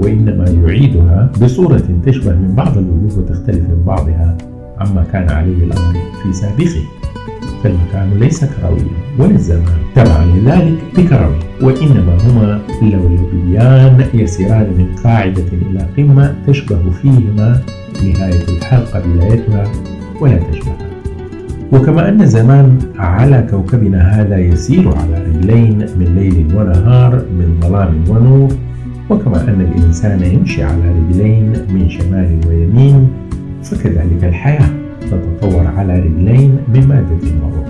وإنما 0.00 0.44
يعيدها 0.50 1.30
بصورة 1.42 1.82
تشبه 2.06 2.32
من 2.32 2.54
بعض 2.54 2.78
الوجوه 2.78 3.18
وتختلف 3.18 3.56
من 3.58 3.82
بعضها 3.86 4.36
عما 4.78 5.04
كان 5.12 5.28
عليه 5.30 5.64
الأمر 5.64 5.94
في 6.22 6.32
سابقه. 6.32 6.82
فالمكان 7.62 8.10
ليس 8.20 8.44
كرويا 8.44 8.96
ولا 9.18 9.34
الزمان. 9.34 9.82
تبعا 9.94 10.24
لذلك 10.24 10.78
بكروي 10.96 11.38
وإنما 11.62 12.16
هما 12.24 12.60
لولبيان 12.82 14.06
يسيران 14.14 14.66
من 14.78 14.96
قاعدة 15.04 15.44
إلى 15.52 15.86
قمة 15.96 16.34
تشبه 16.46 16.90
فيهما 17.02 17.60
نهاية 18.04 18.48
الحلقة 18.58 19.02
بدايتها 19.06 19.72
ولا 20.20 20.36
تشبهها 20.36 20.88
وكما 21.72 22.08
أن 22.08 22.22
الزمان 22.22 22.78
على 22.98 23.46
كوكبنا 23.50 24.20
هذا 24.20 24.38
يسير 24.38 24.88
على 24.88 25.24
رجلين 25.26 25.78
من 25.78 26.14
ليل 26.14 26.46
ونهار 26.56 27.14
من 27.14 27.60
ظلام 27.60 28.04
ونور 28.08 28.48
وكما 29.10 29.40
أن 29.40 29.60
الإنسان 29.60 30.22
يمشي 30.22 30.62
على 30.62 30.82
رجلين 30.88 31.52
من 31.74 31.90
شمال 31.90 32.40
ويمين 32.48 33.08
فكذلك 33.62 34.24
الحياة. 34.24 34.81
تتطور 35.10 35.66
على 35.66 35.98
رجلين 35.98 36.58
من 36.74 36.88
مادة 36.88 37.44
وروح 37.44 37.68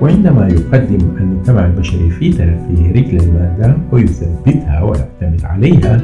وعندما 0.00 0.48
يقدم 0.48 0.98
المجتمع 1.20 1.66
البشري 1.66 2.10
في 2.10 2.32
تلقيه 2.32 2.90
رجل 2.90 3.20
المادة 3.20 3.76
ويثبتها 3.92 4.82
ويعتمد 4.82 5.44
عليها 5.44 6.00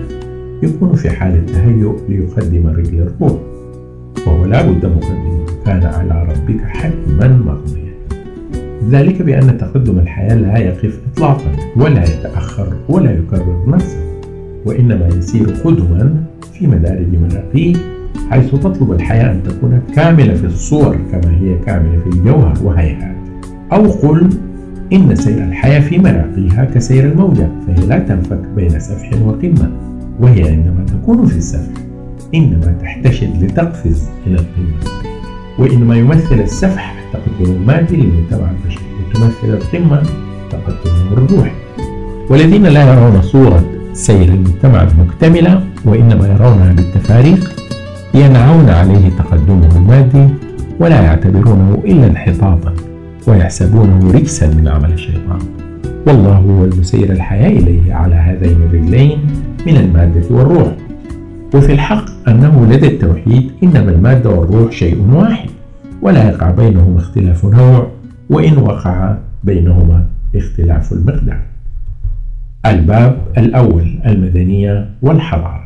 يكون 0.62 0.92
في 0.92 1.11
حالة 1.11 1.46
تهيؤ 1.46 1.96
ليقدم 2.08 2.66
رجل 2.66 3.00
الروح 3.00 3.40
وهو 4.26 4.44
لا 4.44 4.62
بد 4.62 4.87
مقدما 4.87 5.44
كان 5.66 5.82
على 5.82 6.23
ربك 6.23 6.61
حتما 6.61 7.28
مقضيا. 7.28 7.94
ذلك 8.90 9.23
بأن 9.23 9.58
تقدم 9.58 9.99
الحياة 9.99 10.34
لا 10.34 10.58
يقف 10.58 11.00
إطلاقا 11.12 11.52
ولا 11.76 12.02
يتأخر 12.04 12.73
ولا 12.88 13.12
يكرر 13.12 13.64
نفسه 13.68 14.04
وإنما 14.66 15.08
يسير 15.08 15.46
قدما 15.64 16.25
في 16.52 16.66
مدارج 16.66 17.06
مراقيه 17.23 17.75
حيث 18.30 18.50
تطلب 18.50 18.92
الحياة 18.92 19.33
أن 19.33 19.42
تكون 19.42 19.80
كاملة 19.94 20.35
في 20.35 20.47
الصور 20.47 20.97
كما 21.12 21.37
هي 21.40 21.59
كاملة 21.66 21.99
في 22.00 22.06
الجوهر 22.18 22.54
وهيئات 22.64 23.16
أو 23.73 23.90
قل 23.90 24.30
إن 24.92 25.14
سير 25.14 25.44
الحياة 25.44 25.80
في 25.80 25.99
مراقيها 25.99 26.64
كسير 26.64 27.04
الموجة 27.04 27.49
فهي 27.66 27.87
لا 27.87 27.99
تنفك 27.99 28.40
بين 28.56 28.80
سفح 28.80 29.11
وقمة 29.25 29.71
وهي 30.21 30.50
عندما 30.50 30.85
تكون 30.87 31.26
في 31.26 31.37
السفح 31.37 31.80
إنما 32.35 32.75
تحتشد 32.83 33.42
لتقفز 33.42 34.09
إلى 34.26 34.35
القمة. 34.35 35.04
وإنما 35.59 35.97
يمثل 35.97 36.40
السفح 36.40 36.94
تقدم 37.12 37.52
المادي 37.52 37.97
للمجتمع 37.97 38.50
البشري 38.50 38.85
وتمثل 39.11 39.54
القمة 39.54 40.02
تقدم 40.50 41.12
الروح 41.12 41.54
والذين 42.30 42.62
لا 42.66 42.92
يرون 42.92 43.23
صورة 43.23 43.64
سير 43.92 44.28
المجتمع 44.28 44.83
المكتملة 44.83 45.64
وإنما 45.85 46.26
يرونها 46.28 46.73
بالتفاريق 46.73 47.63
ينعون 48.14 48.68
عليه 48.68 49.09
تقدمه 49.09 49.76
المادي 49.76 50.28
ولا 50.80 51.00
يعتبرونه 51.00 51.83
إلا 51.85 52.06
انحطاطا 52.06 52.75
ويحسبونه 53.26 54.12
رجسا 54.12 54.54
من 54.54 54.68
عمل 54.68 54.92
الشيطان. 54.92 55.38
والله 56.06 56.37
هو 56.37 56.64
المسير 56.64 57.12
الحياة 57.12 57.49
إليه 57.49 57.94
على 57.94 58.14
هذين 58.14 58.56
الرجلين 58.56 59.18
من 59.66 59.76
المادة 59.76 60.23
والروح. 60.30 60.73
وفي 61.54 61.73
الحق 61.73 62.28
أنه 62.28 62.66
لدى 62.71 62.87
التوحيد 62.87 63.50
إنما 63.62 63.90
المادة 63.90 64.30
والروح 64.30 64.73
شيء 64.73 65.00
واحد 65.12 65.49
ولا 66.02 66.28
يقع 66.28 66.50
بينهما 66.50 66.99
اختلاف 66.99 67.44
نوع 67.44 67.87
وإن 68.30 68.59
وقع 68.59 69.16
بينهما 69.44 70.06
اختلاف 70.35 70.92
المقدار. 70.92 71.40
الباب 72.66 73.18
الأول 73.38 73.99
المدنية 74.06 74.90
والحضارة. 75.02 75.64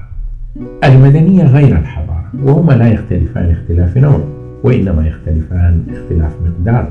المدنية 0.84 1.44
غير 1.44 1.78
الحضارة. 1.78 2.17
وهما 2.44 2.72
لا 2.72 2.88
يختلفان 2.88 3.50
اختلاف 3.50 3.98
نوع 3.98 4.20
وإنما 4.64 5.06
يختلفان 5.06 5.82
اختلاف 5.90 6.32
مقدار. 6.46 6.90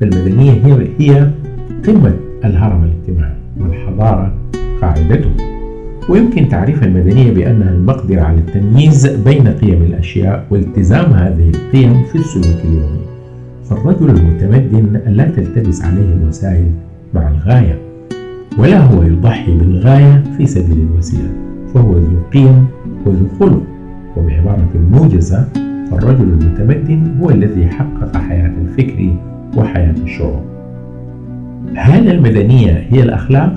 فالمدنية 0.00 0.52
هي 0.52 0.88
هي 0.98 1.30
قمة 1.86 2.14
الهرم 2.44 2.84
الاجتماعي 2.84 3.34
والحضارة 3.60 4.34
قاعدته. 4.80 5.30
ويمكن 6.08 6.48
تعريف 6.48 6.84
المدنية 6.84 7.34
بأنها 7.34 7.70
المقدرة 7.70 8.20
على 8.20 8.38
التمييز 8.38 9.06
بين 9.06 9.48
قيم 9.48 9.82
الأشياء 9.82 10.46
والتزام 10.50 11.12
هذه 11.12 11.48
القيم 11.48 12.04
في 12.04 12.18
السلوك 12.18 12.64
اليومي. 12.64 13.00
فالرجل 13.64 14.10
المتمدن 14.10 15.00
لا 15.06 15.24
تلتبس 15.24 15.82
عليه 15.82 16.14
الوسائل 16.14 16.70
مع 17.14 17.28
الغاية 17.28 17.78
ولا 18.58 18.78
هو 18.78 19.02
يضحي 19.02 19.58
بالغاية 19.58 20.22
في 20.36 20.46
سبيل 20.46 20.86
الوسيلة 20.92 21.30
فهو 21.74 21.92
ذو 21.92 22.22
قيم 22.32 22.66
وذو 23.06 23.28
خلق. 23.40 23.62
وبعبارة 24.18 24.68
موجزة 24.90 25.48
فالرجل 25.90 26.22
المتمدن 26.22 27.16
هو 27.20 27.30
الذي 27.30 27.66
حقق 27.68 28.16
حياة 28.16 28.52
الفكر 28.64 29.14
وحياة 29.56 29.94
الشعور 30.04 30.42
هل 31.74 32.10
المدنية 32.10 32.86
هي 32.90 33.02
الأخلاق؟ 33.02 33.52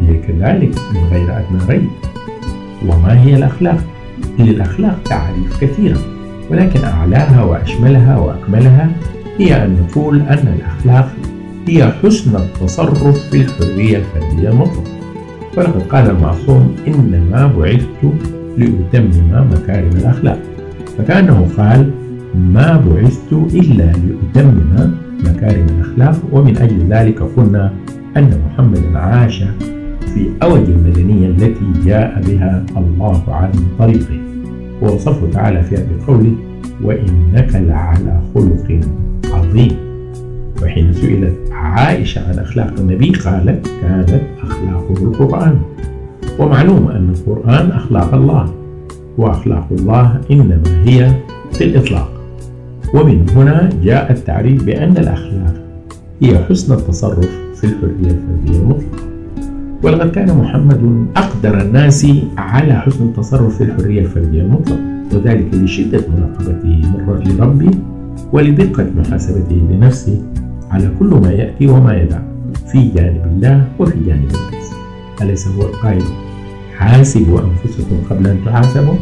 هي 0.00 0.18
كذلك 0.18 0.74
من 0.94 1.00
غير 1.10 1.38
أدنى 1.38 1.68
ريب 1.68 1.88
وما 2.88 3.22
هي 3.22 3.36
الأخلاق؟ 3.36 3.84
للأخلاق 4.38 4.98
تعريف 5.04 5.60
كثيرة 5.60 5.98
ولكن 6.50 6.84
أعلاها 6.84 7.42
وأشملها 7.44 8.18
وأكملها 8.18 8.90
هي 9.38 9.64
أن 9.64 9.76
نقول 9.82 10.20
أن 10.20 10.54
الأخلاق 10.58 11.08
هي 11.68 11.92
حسن 12.02 12.36
التصرف 12.36 13.28
في 13.30 13.36
الحرية 13.36 13.96
الفردية 13.96 14.48
المطلقة 14.48 14.92
ولقد 15.56 15.82
قال 15.82 16.10
المعصوم 16.10 16.76
إنما 16.88 17.52
بعثت 17.58 17.86
لأتمم 18.58 19.50
مكارم 19.52 19.90
الأخلاق. 19.96 20.38
فكأنه 20.98 21.48
قال 21.56 21.90
ما 22.34 22.84
بعثت 22.86 23.32
إلا 23.32 23.84
لأتمم 23.84 24.94
مكارم 25.24 25.66
الأخلاق. 25.68 26.16
ومن 26.32 26.56
أجل 26.56 26.86
ذلك 26.90 27.22
قلنا 27.22 27.72
أن 28.16 28.30
محمدا 28.46 28.98
عاش 28.98 29.44
في 30.14 30.30
أوج 30.42 30.60
المدنية 30.68 31.28
التي 31.28 31.72
جاء 31.84 32.22
بها 32.28 32.64
الله 32.76 33.22
عن 33.28 33.50
طريقه. 33.78 34.20
ووصفه 34.82 35.30
تعالى 35.30 35.62
فيها 35.62 35.80
بقوله 35.90 36.34
وإنك 36.82 37.54
لعلى 37.54 38.20
خلق 38.34 38.80
عظيم. 39.32 39.76
وحين 40.62 40.92
سئلت 40.92 41.34
عائشة 41.52 42.28
عن 42.28 42.38
أخلاق 42.38 42.74
النبي 42.78 43.10
قالت 43.10 43.70
كانت 43.82 44.20
أخلاقه 44.42 45.02
القرآن. 45.02 45.58
ومعلوم 46.38 46.88
أن 46.88 47.10
القرآن 47.14 47.70
أخلاق 47.70 48.14
الله 48.14 48.54
وأخلاق 49.18 49.66
الله 49.70 50.20
إنما 50.30 50.62
هي 50.84 51.12
في 51.52 51.64
الإطلاق. 51.64 52.08
ومن 52.94 53.30
هنا 53.30 53.70
جاء 53.84 54.12
التعريف 54.12 54.64
بأن 54.64 54.96
الأخلاق 54.96 55.54
هي 56.22 56.38
حسن 56.38 56.74
التصرف 56.74 57.28
في 57.60 57.64
الحرية 57.64 58.10
الفردية 58.16 58.58
المطلقة 58.60 59.02
ولقد 59.82 60.10
كان 60.10 60.38
محمد 60.38 61.06
أقدر 61.16 61.60
الناس 61.60 62.06
على 62.38 62.74
حسن 62.74 63.04
التصرف 63.04 63.56
في 63.56 63.64
الحرية 63.64 64.00
الفردية 64.00 64.42
المطلقة 64.42 64.80
وذلك 65.14 65.54
لشدة 65.54 66.00
مراقبته 66.18 66.80
لربه 67.32 67.70
ولدقة 68.32 68.86
محاسبته 68.98 69.56
لنفسه 69.70 70.22
على 70.70 70.90
كل 70.98 71.06
ما 71.06 71.30
يأتي 71.30 71.66
وما 71.66 71.96
يدع 72.02 72.18
في 72.72 72.88
جانب 72.88 73.22
الله 73.26 73.64
وفي 73.78 73.98
جانب 74.06 74.28
الناس. 74.30 74.72
أليس 75.22 75.48
هو 75.48 75.62
القائل؟ 75.62 76.02
حاسبوا 76.76 77.40
أنفسكم 77.40 77.96
قبل 78.10 78.26
أن 78.26 78.38
تحاسبوا؟ 78.46 78.94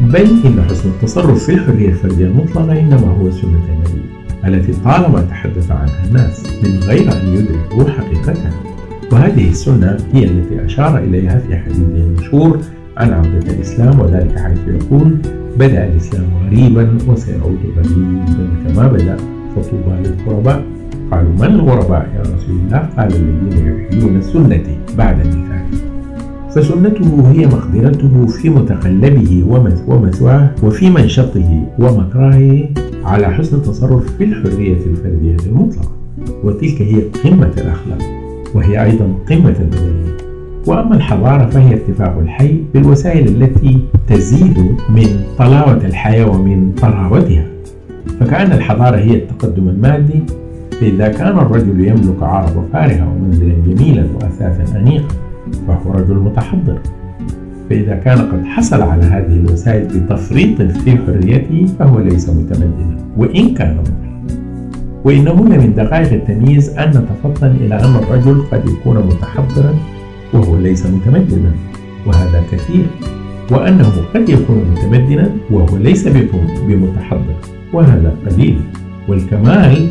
بل 0.00 0.26
إن 0.46 0.64
حسن 0.70 0.88
التصرف 0.88 1.44
في 1.44 1.54
الحرية 1.54 1.88
الفردية 1.88 2.26
المطلقة 2.26 2.80
إنما 2.80 3.06
هو 3.06 3.30
سنة 3.30 3.60
النبي 3.68 4.04
التي 4.44 4.72
طالما 4.84 5.20
تحدث 5.30 5.70
عنها 5.70 6.04
الناس 6.08 6.42
من 6.62 6.78
غير 6.78 7.12
أن 7.12 7.34
يدركوا 7.34 7.90
حقيقتها. 7.90 8.52
وهذه 9.12 9.50
السنة 9.50 9.96
هي 10.12 10.24
التي 10.24 10.64
أشار 10.64 10.98
إليها 10.98 11.38
في 11.38 11.56
حديثه 11.56 11.80
المشهور 11.80 12.58
عن 12.96 13.12
عودة 13.12 13.52
الإسلام 13.52 14.00
وذلك 14.00 14.38
حيث 14.38 14.58
يقول 14.68 15.16
بدأ 15.58 15.86
الإسلام 15.86 16.24
غريبا 16.46 16.98
وسيعود 17.08 17.58
غريبا 17.76 18.48
كما 18.66 18.86
بدأ 18.86 19.16
فطوبى 19.56 20.08
للغرباء 20.08 20.64
قالوا 21.14 21.32
من 21.32 21.44
الغرباء 21.44 22.08
يا 22.16 22.20
رسول 22.20 22.56
الله؟ 22.66 22.78
قال 22.96 23.12
الذين 23.16 23.86
يحيون 23.90 24.22
سنتي 24.22 24.76
بعد 24.98 25.16
ميثاقي 25.16 25.84
فسنته 26.54 27.30
هي 27.32 27.46
مقدرته 27.46 28.26
في 28.26 28.50
متقلبه 28.50 29.44
ومثواه 29.88 30.50
وفي 30.62 30.90
منشطه 30.90 31.66
ومكرهه 31.78 32.68
على 33.04 33.26
حسن 33.26 33.56
التصرف 33.56 34.16
في 34.16 34.24
الحرية 34.24 34.76
الفردية 34.86 35.36
المطلقة. 35.46 35.92
وتلك 36.44 36.82
هي 36.82 37.00
قمة 37.24 37.50
الأخلاق 37.58 38.02
وهي 38.54 38.84
أيضا 38.84 39.04
قمة 39.30 39.54
المدنية 39.60 40.16
وأما 40.66 40.94
الحضارة 40.96 41.46
فهي 41.46 41.72
ارتفاع 41.74 42.18
الحي 42.18 42.58
بالوسائل 42.74 43.28
التي 43.28 43.80
تزيد 44.08 44.58
من 44.90 45.06
طلاوة 45.38 45.80
الحياة 45.84 46.30
ومن 46.30 46.72
طراوتها. 46.82 47.44
فكأن 48.20 48.52
الحضارة 48.52 48.96
هي 48.96 49.14
التقدم 49.14 49.68
المادي 49.68 50.22
فإذا 50.84 51.08
كان 51.08 51.38
الرجل 51.38 51.80
يملك 51.80 52.22
عرب 52.22 52.64
فارهة 52.72 53.12
ومنزلا 53.12 53.54
جميلا 53.66 54.06
وأثاثا 54.14 54.78
أنيقا 54.78 55.14
فهو 55.68 55.92
رجل 55.92 56.14
متحضر. 56.14 56.78
فإذا 57.70 57.94
كان 57.94 58.18
قد 58.18 58.44
حصل 58.44 58.82
على 58.82 59.02
هذه 59.02 59.36
الوسائل 59.36 59.84
بتفريط 59.84 60.62
في 60.62 60.96
حريته 60.96 61.66
فهو 61.78 61.98
ليس 62.00 62.28
متمدنا 62.30 62.96
وإن 63.16 63.54
كان 63.54 63.76
مدرنا 63.76 64.20
وإنه 65.04 65.42
من 65.42 65.74
دقائق 65.76 66.12
التمييز 66.12 66.78
أن 66.78 66.88
نتفطن 66.88 67.50
إلى 67.50 67.74
أن 67.74 67.94
الرجل 67.96 68.42
قد 68.52 68.68
يكون 68.68 68.96
متحضرا 68.96 69.74
وهو 70.34 70.56
ليس 70.56 70.86
متمدنا 70.86 71.52
وهذا 72.06 72.42
كثير. 72.52 72.86
وأنه 73.50 73.92
قد 74.14 74.28
يكون 74.28 74.64
متمدنا 74.72 75.30
وهو 75.50 75.76
ليس 75.76 76.08
بمتحضر 76.68 77.36
وهذا 77.72 78.16
قليل. 78.26 78.60
والكمال 79.08 79.88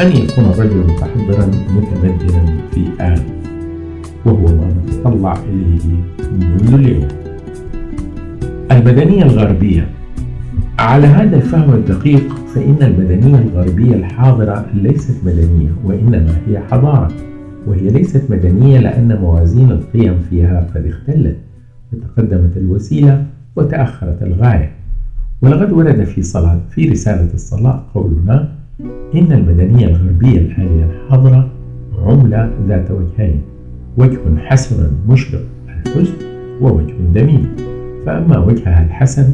أن 0.00 0.08
يكون 0.08 0.44
الرجل 0.44 0.76
متحضرا 0.76 1.50
متمدنا 1.76 2.44
في 2.74 2.86
آن 3.00 3.22
وهو 4.24 4.46
ما 4.46 4.74
نتطلع 4.86 5.36
إليه 5.52 5.80
منذ 6.40 6.74
اليوم. 6.74 7.08
المدنية 8.72 9.22
الغربية. 9.22 9.88
على 10.78 11.06
هذا 11.06 11.36
الفهم 11.36 11.74
الدقيق 11.74 12.34
فإن 12.54 12.76
المدنية 12.80 13.38
الغربية 13.38 13.94
الحاضرة 13.94 14.66
ليست 14.74 15.24
مدنية 15.24 15.70
وإنما 15.84 16.36
هي 16.48 16.58
حضارة 16.70 17.08
وهي 17.66 17.88
ليست 17.88 18.30
مدنية 18.30 18.78
لأن 18.78 19.18
موازين 19.20 19.70
القيم 19.70 20.18
فيها 20.30 20.68
قد 20.74 20.86
اختلت 20.86 21.36
وتقدمت 21.92 22.56
الوسيلة 22.56 23.24
وتأخرت 23.56 24.22
الغاية. 24.22 24.70
ولقد 25.44 25.72
ورد 25.72 26.04
في 26.04 26.22
صلاة 26.22 26.58
في 26.70 26.88
رسالة 26.88 27.34
الصلاة 27.34 27.82
قولنا 27.94 28.48
إن 29.14 29.32
المدنية 29.32 29.86
الغربية 29.86 30.38
الآنية 30.38 30.84
الحاضرة 30.84 31.48
عملة 32.06 32.50
ذات 32.68 32.90
وجهين 32.90 33.40
وجه 33.96 34.18
حسن 34.38 34.90
مشرق 35.08 35.40
الحسن 35.68 36.12
ووجه 36.60 36.94
دميم. 37.14 37.46
فأما 38.06 38.38
وجهها 38.38 38.84
الحسن 38.84 39.32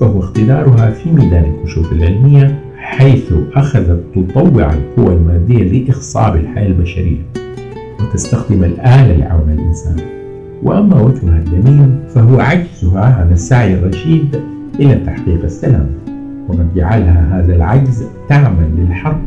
فهو 0.00 0.20
اقتدارها 0.20 0.90
في 0.90 1.12
ميدان 1.12 1.44
الكشوف 1.54 1.92
العلمية 1.92 2.58
حيث 2.76 3.32
أخذت 3.54 4.00
تطوع 4.14 4.72
القوى 4.74 5.14
المادية 5.14 5.84
لإخصاب 5.84 6.36
الحياة 6.36 6.66
البشرية 6.66 7.22
وتستخدم 8.00 8.64
الآلة 8.64 9.16
لعون 9.16 9.50
الإنسان. 9.50 9.96
وأما 10.62 11.00
وجهها 11.02 11.38
الدميم 11.38 12.00
فهو 12.08 12.40
عجزها 12.40 13.04
عن 13.04 13.32
السعي 13.32 13.74
الرشيد 13.74 14.36
إلى 14.80 14.94
تحقيق 14.94 15.44
السلام 15.44 15.86
وقد 16.48 16.74
جعلها 16.74 17.38
هذا 17.38 17.54
العجز 17.54 18.04
تعمل 18.28 18.70
للحرب 18.78 19.20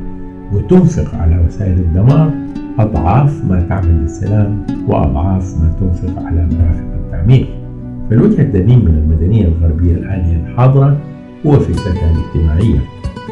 وتنفق 0.54 1.16
على 1.16 1.46
وسائل 1.48 1.74
الدمار 1.74 2.32
أضعاف 2.80 3.46
ما 3.46 3.66
تعمل 3.70 4.02
للسلام 4.02 4.66
وأضعاف 4.88 5.58
ما 5.58 5.72
تنفق 5.80 6.24
على 6.26 6.46
مرافق 6.46 6.94
التعمير. 7.06 7.48
فالوجه 8.10 8.42
الدميم 8.42 8.86
من 8.86 8.92
المدنية 8.98 9.46
الغربية 9.48 9.92
الآلية 9.92 10.44
الحاضرة 10.48 10.98
هو 11.46 11.60
فكرتها 11.60 12.12
الاجتماعية 12.12 12.80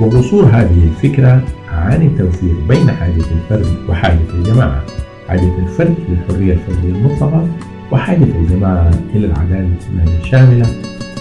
وقصور 0.02 0.44
هذه 0.44 0.84
الفكرة 0.84 1.42
عن 1.74 2.02
التوفيق 2.02 2.68
بين 2.70 2.92
حاجة 2.92 3.14
الفرد 3.16 3.66
وحاجة 3.90 4.20
الجماعة 4.34 4.82
حاجة 5.28 5.58
الفرد 5.64 5.96
للحرية 6.10 6.54
الفردية 6.54 6.90
المطلقة 6.96 7.48
وحاجة 7.92 8.24
الجماعة 8.24 8.92
إلى 9.16 9.26
العدالة 9.26 9.68
الإجتماعية 9.68 10.20
الشاملة. 10.20 10.66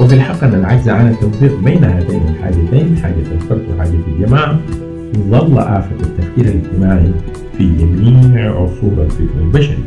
وفي 0.01 0.15
الحق 0.15 0.45
أن 0.45 0.55
العجز 0.55 0.89
عن 0.89 1.09
التوفيق 1.09 1.61
بين 1.65 1.85
هاتين 1.85 2.23
الحاجتين 2.29 2.97
حاجة 3.03 3.15
الفرد 3.35 3.63
وحاجة 3.75 3.99
الجماعة 4.09 4.59
ظل 5.31 5.59
آفة 5.59 5.97
التفكير 6.01 6.45
الاجتماعي 6.45 7.13
في 7.59 7.77
جميع 7.77 8.51
عصور 8.51 8.93
الفكر 9.05 9.41
البشري. 9.41 9.85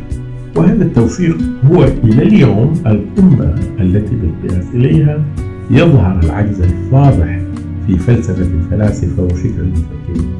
وهذا 0.56 0.84
التوفيق 0.84 1.36
هو 1.72 1.84
إلى 1.84 2.22
اليوم 2.22 2.72
القمة 2.86 3.54
التي 3.80 4.16
بالقياس 4.16 4.64
إليها 4.74 5.24
يظهر 5.70 6.20
العجز 6.22 6.60
الفاضح 6.60 7.40
في 7.86 7.98
فلسفة 7.98 8.42
الفلاسفة 8.42 9.22
وفكر 9.22 9.60
المفكرين. 9.60 10.30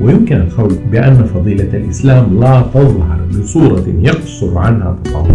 ويمكن 0.00 0.36
القول 0.36 0.74
بأن 0.92 1.24
فضيلة 1.24 1.76
الإسلام 1.76 2.40
لا 2.40 2.60
تظهر 2.74 3.20
بصورة 3.30 3.84
يقصر 4.02 4.58
عنها 4.58 4.96
تطور 5.04 5.28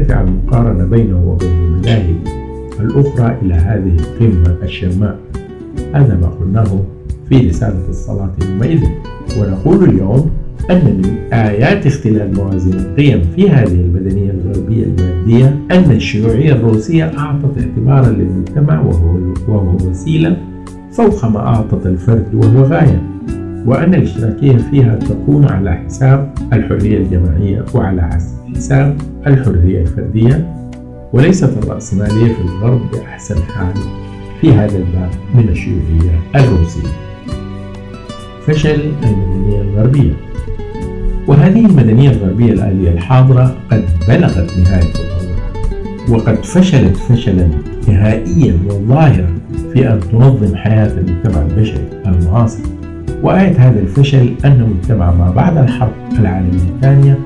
ترتفع 0.00 0.20
المقارنة 0.20 0.84
بينه 0.84 1.24
وبين 1.26 1.50
المذاهب 1.50 2.16
الأخرى 2.80 3.38
إلى 3.42 3.54
هذه 3.54 3.96
القمة 3.98 4.56
الشماء 4.62 5.18
هذا 5.92 6.16
ما 6.16 6.26
قلناه 6.26 6.80
في 7.28 7.48
رسالة 7.48 7.88
الصلاة 7.88 8.30
يومئذ. 8.48 8.80
ونقول 9.40 9.88
اليوم 9.88 10.30
أن 10.70 10.76
من 10.84 11.32
آيات 11.32 11.86
اختلال 11.86 12.34
موازين 12.34 12.72
القيم 12.72 13.22
في 13.36 13.50
هذه 13.50 13.74
المدنية 13.74 14.30
الغربية 14.30 14.84
المادية 14.84 15.58
أن 15.70 15.90
الشيوعية 15.90 16.52
الروسية 16.52 17.04
أعطت 17.18 17.58
اعتبارا 17.58 18.12
للمجتمع 18.12 18.80
وهو, 18.80 19.18
وهو 19.48 19.76
وسيلة 19.90 20.36
فوق 20.92 21.24
ما 21.24 21.38
أعطت 21.38 21.86
الفرد 21.86 22.34
وهو 22.34 22.62
غاية. 22.62 23.02
وأن 23.66 23.94
الاشتراكية 23.94 24.56
فيها 24.56 24.96
تكون 24.96 25.44
على 25.44 25.72
حساب 25.72 26.32
الحرية 26.52 26.98
الجماعية 26.98 27.64
وعلى 27.74 28.02
حساب 28.56 28.96
الحرية 29.26 29.80
الفردية 29.80 30.54
وليست 31.12 31.64
الرأسمالية 31.64 32.34
في 32.34 32.40
الغرب 32.40 32.80
بأحسن 32.92 33.42
حال 33.42 33.74
في 34.40 34.52
هذا 34.52 34.76
الباب 34.76 35.10
من 35.34 35.48
الشيوعية 35.48 36.20
الروسية. 36.36 36.88
فشل 38.46 38.80
المدنية 39.04 39.62
الغربية. 39.62 40.12
وهذه 41.26 41.66
المدنية 41.66 42.10
الغربية 42.10 42.52
الآلية 42.52 42.90
الحاضرة 42.90 43.56
قد 43.70 43.84
بلغت 44.08 44.58
نهاية 44.58 44.92
تطورها 44.92 45.50
وقد 46.08 46.44
فشلت 46.44 46.96
فشلا 46.96 47.48
نهائيا 47.88 48.58
وظاهرا 48.66 49.38
في 49.72 49.88
أن 49.88 50.00
تنظم 50.12 50.56
حياة 50.56 50.92
المجتمع 50.98 51.42
البشري 51.42 51.88
المعاصر. 52.06 52.62
وآية 53.22 53.68
هذا 53.68 53.80
الفشل 53.80 54.34
أن 54.44 54.52
المجتمع 54.52 55.10
ما 55.14 55.30
بعد 55.30 55.56
الحرب 55.56 55.92
العالمية 56.18 56.62
الثانية 56.74 57.18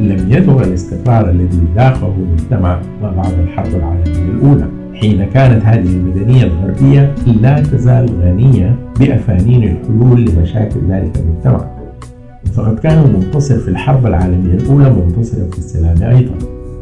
لم 0.00 0.26
يدعو 0.32 0.60
الاستقرار 0.60 1.30
الذي 1.30 1.60
ذاقه 1.76 2.14
المجتمع 2.18 2.80
ما 3.02 3.10
بعد 3.10 3.32
الحرب 3.38 3.74
العالمية 3.74 4.32
الأولى. 4.34 4.66
حين 4.94 5.24
كانت 5.24 5.64
هذه 5.64 5.86
المدنية 5.86 6.44
الغربية 6.44 7.14
لا 7.40 7.60
تزال 7.60 8.08
غنية 8.22 8.76
بأفانين 9.00 9.62
الحلول 9.62 10.24
لمشاكل 10.24 10.80
ذلك 10.88 11.16
المجتمع. 11.16 11.66
فقد 12.54 12.78
كان 12.78 13.04
المنتصر 13.04 13.58
في 13.58 13.68
الحرب 13.68 14.06
العالمية 14.06 14.54
الأولى 14.54 14.90
منتصرا 14.90 15.50
في 15.52 15.58
السلام 15.58 16.02
أيضا. 16.02 16.34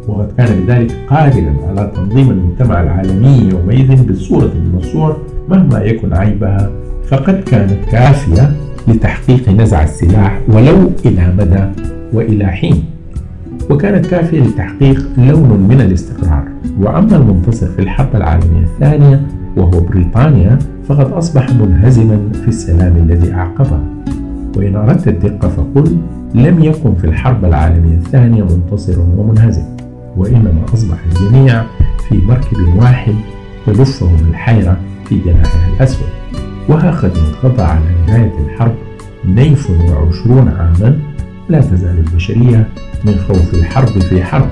وقد 0.09 0.33
كان 0.37 0.61
بذلك 0.61 0.93
قادرا 1.11 1.55
على 1.69 1.93
تنظيم 1.97 2.31
المجتمع 2.31 2.83
العالمي 2.83 3.49
يومئذ 3.53 4.13
بصورة 4.13 4.53
من 4.55 4.79
الصور 4.79 5.17
مهما 5.49 5.81
يكن 5.81 6.15
عيبها 6.15 6.71
فقد 7.09 7.41
كانت 7.41 7.85
كافية 7.91 8.53
لتحقيق 8.89 9.49
نزع 9.49 9.83
السلاح 9.83 10.41
ولو 10.49 10.91
إلى 11.07 11.35
مدى 11.39 11.65
وإلى 12.13 12.47
حين. 12.47 12.85
وكانت 13.71 14.07
كافية 14.07 14.41
لتحقيق 14.41 15.07
لون 15.19 15.67
من 15.69 15.81
الاستقرار. 15.81 16.49
وأما 16.81 17.17
المنتصر 17.17 17.67
في 17.67 17.79
الحرب 17.79 18.17
العالمية 18.17 18.65
الثانية 18.65 19.27
وهو 19.57 19.81
بريطانيا 19.81 20.59
فقد 20.89 21.13
أصبح 21.13 21.51
منهزما 21.51 22.19
في 22.43 22.49
السلام 22.49 22.97
الذي 22.97 23.33
أعقبه. 23.33 23.81
وإن 24.57 24.77
أردت 24.77 25.09
الدقة 25.09 25.49
فقل 25.49 25.97
لم 26.35 26.65
يكن 26.65 26.95
في 26.95 27.05
الحرب 27.05 27.45
العالمية 27.45 27.97
الثانية 27.97 28.43
منتصر 28.43 29.01
ومنهزم 29.17 29.65
وإنما 30.17 30.65
أصبح 30.75 30.99
الجميع 31.07 31.63
في 32.09 32.17
مركب 32.17 32.77
واحد 32.77 33.15
تلفهم 33.67 34.17
الحيرة 34.31 34.77
في 35.05 35.19
جناحها 35.19 35.77
الأسود. 35.77 36.09
قد 37.03 37.13
انقضى 37.17 37.63
على 37.63 37.81
نهاية 38.07 38.33
الحرب 38.47 38.75
نيف 39.25 39.71
وعشرون 39.71 40.49
عاما 40.49 40.99
لا 41.49 41.61
تزال 41.61 41.99
البشرية 41.99 42.69
من 43.05 43.15
خوف 43.15 43.55
الحرب 43.55 43.89
في 43.89 44.23
حرب 44.25 44.49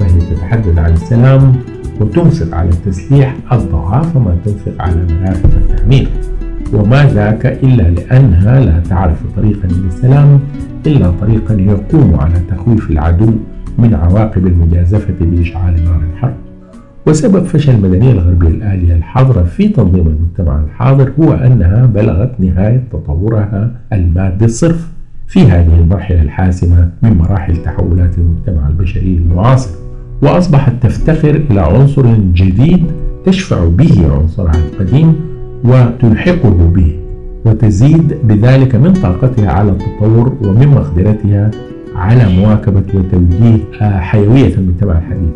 فهي 0.00 0.20
تتحدث 0.20 0.78
عن 0.78 0.92
السلام 0.92 1.52
وتنفق 2.00 2.56
على 2.56 2.68
التسليح 2.68 3.36
أضعاف 3.50 4.16
ما 4.16 4.36
تنفق 4.44 4.82
على 4.82 5.06
مرافق 5.20 5.50
التعمير 5.56 6.08
وما 6.72 7.06
ذاك 7.06 7.46
إلا 7.46 7.82
لأنها 7.82 8.60
لا 8.60 8.80
تعرف 8.80 9.16
طريقا 9.36 9.68
للسلام 9.68 10.40
إلا 10.86 11.10
طريقا 11.10 11.54
يقوم 11.54 12.16
على 12.20 12.40
تخويف 12.50 12.90
العدو 12.90 13.30
من 13.78 13.94
عواقب 13.94 14.46
المجازفة 14.46 15.14
بإشعال 15.20 15.84
نار 15.84 16.00
الحرب. 16.12 16.34
وسبب 17.06 17.44
فشل 17.44 17.74
المدنية 17.74 18.12
الغربية 18.12 18.48
الآلية 18.48 18.94
الحاضرة 18.96 19.42
في 19.42 19.68
تنظيم 19.68 20.06
المجتمع 20.06 20.60
الحاضر 20.64 21.12
هو 21.20 21.32
أنها 21.32 21.86
بلغت 21.86 22.40
نهاية 22.40 22.84
تطورها 22.92 23.70
المادي 23.92 24.44
الصرف. 24.44 24.88
في 25.28 25.40
هذه 25.40 25.78
المرحلة 25.80 26.22
الحاسمة 26.22 26.90
من 27.02 27.18
مراحل 27.18 27.56
تحولات 27.56 28.18
المجتمع 28.18 28.68
البشري 28.68 29.16
المعاصر 29.16 29.70
وأصبحت 30.22 30.72
تفتقر 30.82 31.34
إلى 31.50 31.60
عنصر 31.60 32.14
جديد 32.34 32.84
تشفع 33.26 33.64
به 33.68 34.12
عنصرها 34.14 34.54
القديم 34.54 35.14
وتلحقه 35.64 36.70
به 36.74 36.96
وتزيد 37.44 38.14
بذلك 38.24 38.74
من 38.74 38.92
طاقتها 38.92 39.50
على 39.52 39.70
التطور 39.70 40.32
ومن 40.42 40.68
مقدرتها 40.68 41.50
على 41.96 42.28
مواكبة 42.36 42.82
وتوجيه 42.94 43.58
حيوية 44.00 44.54
المجتمع 44.54 44.98
الحديث. 44.98 45.30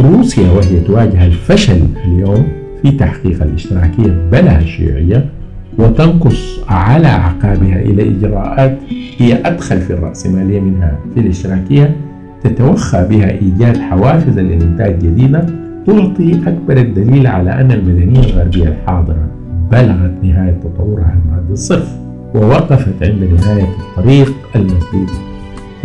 روسيا 0.00 0.50
وهي 0.52 0.80
تواجه 0.80 1.26
الفشل 1.26 1.80
اليوم 2.04 2.46
في 2.82 2.90
تحقيق 2.90 3.42
الاشتراكية 3.42 4.28
بلا 4.32 4.58
الشيوعية 4.58 5.30
وتنقص 5.78 6.60
على 6.68 7.06
أعقابها 7.06 7.80
إلى 7.80 8.08
إجراءات 8.08 8.78
هي 9.18 9.40
أدخل 9.46 9.80
في 9.80 9.92
الرأسمالية 9.92 10.60
منها 10.60 10.98
في 11.14 11.20
الاشتراكية 11.20 11.96
تتوخى 12.44 13.06
بها 13.10 13.30
إيجاد 13.30 13.76
حوافز 13.76 14.38
للإنتاج 14.38 14.98
جديدة 14.98 15.46
تعطي 15.86 16.40
أكبر 16.46 16.76
الدليل 16.76 17.26
على 17.26 17.50
أن 17.60 17.72
المدنية 17.72 18.20
الغربية 18.20 18.68
الحاضرة 18.68 19.28
بلغت 19.72 20.14
نهاية 20.22 20.60
تطورها 20.64 21.16
المادي 21.24 21.52
الصرف 21.52 21.96
ووقفت 22.34 23.02
عند 23.02 23.22
نهاية 23.40 23.68
الطريق 23.80 24.32
المسدود. 24.56 25.08